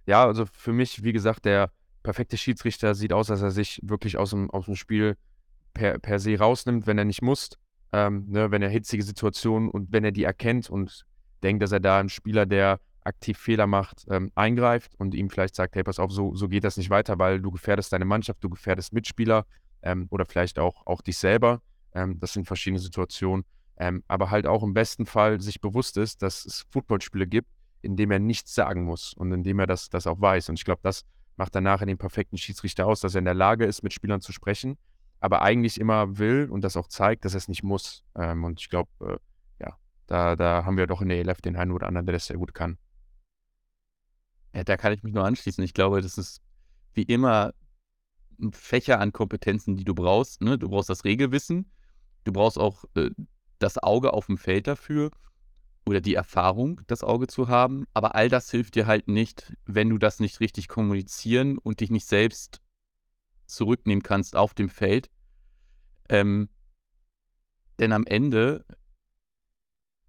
[0.05, 1.71] Ja, also für mich, wie gesagt, der
[2.03, 5.17] perfekte Schiedsrichter sieht aus, dass er sich wirklich aus dem, aus dem Spiel
[5.73, 7.49] per, per se rausnimmt, wenn er nicht muss.
[7.91, 11.05] Ähm, ne, wenn er hitzige Situationen und wenn er die erkennt und
[11.43, 15.55] denkt, dass er da einen Spieler, der aktiv Fehler macht, ähm, eingreift und ihm vielleicht
[15.55, 18.43] sagt, hey, pass auf, so, so geht das nicht weiter, weil du gefährdest deine Mannschaft,
[18.43, 19.45] du gefährdest Mitspieler
[19.83, 21.61] ähm, oder vielleicht auch, auch dich selber.
[21.93, 23.45] Ähm, das sind verschiedene Situationen.
[23.77, 27.49] Ähm, aber halt auch im besten Fall sich bewusst ist, dass es Footballspiele gibt,
[27.81, 30.49] in dem er nichts sagen muss und in dem er das, das auch weiß.
[30.49, 31.05] Und ich glaube, das
[31.35, 34.21] macht dann nachher den perfekten Schiedsrichter aus, dass er in der Lage ist, mit Spielern
[34.21, 34.77] zu sprechen,
[35.19, 38.03] aber eigentlich immer will und das auch zeigt, dass er es nicht muss.
[38.15, 41.57] Ähm, und ich glaube, äh, ja, da, da haben wir doch in der ELF den
[41.57, 42.77] einen oder anderen, der das sehr gut kann.
[44.53, 45.63] Ja, da kann ich mich nur anschließen.
[45.63, 46.41] Ich glaube, das ist
[46.93, 47.53] wie immer
[48.39, 50.41] ein Fächer an Kompetenzen, die du brauchst.
[50.41, 50.57] Ne?
[50.57, 51.69] Du brauchst das Regelwissen,
[52.23, 53.09] du brauchst auch äh,
[53.59, 55.11] das Auge auf dem Feld dafür
[55.85, 57.85] oder die Erfahrung, das Auge zu haben.
[57.93, 61.91] Aber all das hilft dir halt nicht, wenn du das nicht richtig kommunizieren und dich
[61.91, 62.61] nicht selbst
[63.45, 65.09] zurücknehmen kannst auf dem Feld.
[66.09, 66.49] Ähm,
[67.79, 68.65] denn am Ende,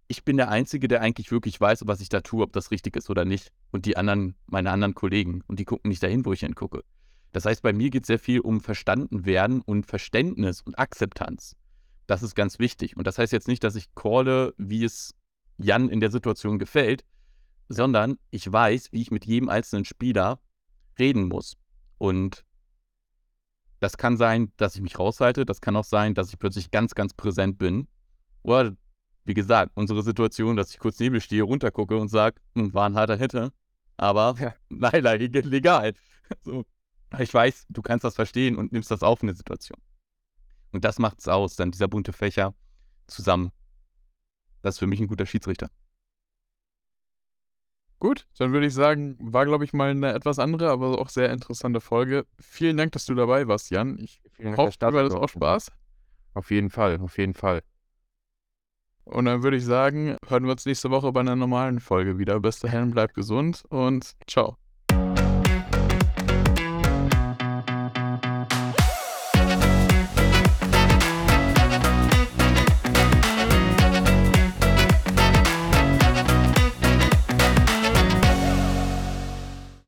[0.09, 2.97] ich bin der Einzige, der eigentlich wirklich weiß, was ich da tue, ob das richtig
[2.97, 3.53] ist oder nicht.
[3.71, 6.85] Und die anderen, meine anderen Kollegen, und die gucken nicht dahin, wo ich hingucke.
[7.33, 11.57] Das heißt, bei mir geht es sehr viel um verstanden werden und Verständnis und Akzeptanz.
[12.07, 12.97] Das ist ganz wichtig.
[12.97, 15.15] Und das heißt jetzt nicht, dass ich calle, wie es
[15.59, 17.05] Jan in der Situation gefällt,
[17.69, 20.41] sondern ich weiß, wie ich mit jedem einzelnen Spieler
[20.99, 21.57] reden muss.
[21.99, 22.45] Und
[23.81, 26.95] das kann sein, dass ich mich raushalte, das kann auch sein, dass ich plötzlich ganz,
[26.95, 27.89] ganz präsent bin.
[28.43, 28.77] Oder,
[29.25, 32.89] wie gesagt, unsere Situation, dass ich kurz neben mir stehe, runtergucke und sage, hm, war
[32.89, 33.53] ein harter Hitter,
[33.97, 34.55] aber Ja.
[34.71, 35.95] leider legal.
[36.43, 36.65] So.
[37.21, 39.79] Ich weiß, du kannst das verstehen und nimmst das auf in der Situation.
[40.73, 42.55] Und das macht's aus, dann dieser bunte Fächer
[43.07, 43.53] zusammen.
[44.63, 45.69] Das ist für mich ein guter Schiedsrichter.
[47.99, 51.31] Gut, dann würde ich sagen, war, glaube ich, mal eine etwas andere, aber auch sehr
[51.31, 52.27] interessante Folge.
[52.39, 53.99] Vielen Dank, dass du dabei warst, Jan.
[53.99, 55.73] Ich Vielen Dank, hoffe, dass du hattest auch Spaß.
[56.35, 57.63] Auf jeden Fall, auf jeden Fall.
[59.05, 62.39] Und dann würde ich sagen, hören wir uns nächste Woche bei einer normalen Folge wieder.
[62.41, 64.57] Bis dahin, bleibt gesund und ciao.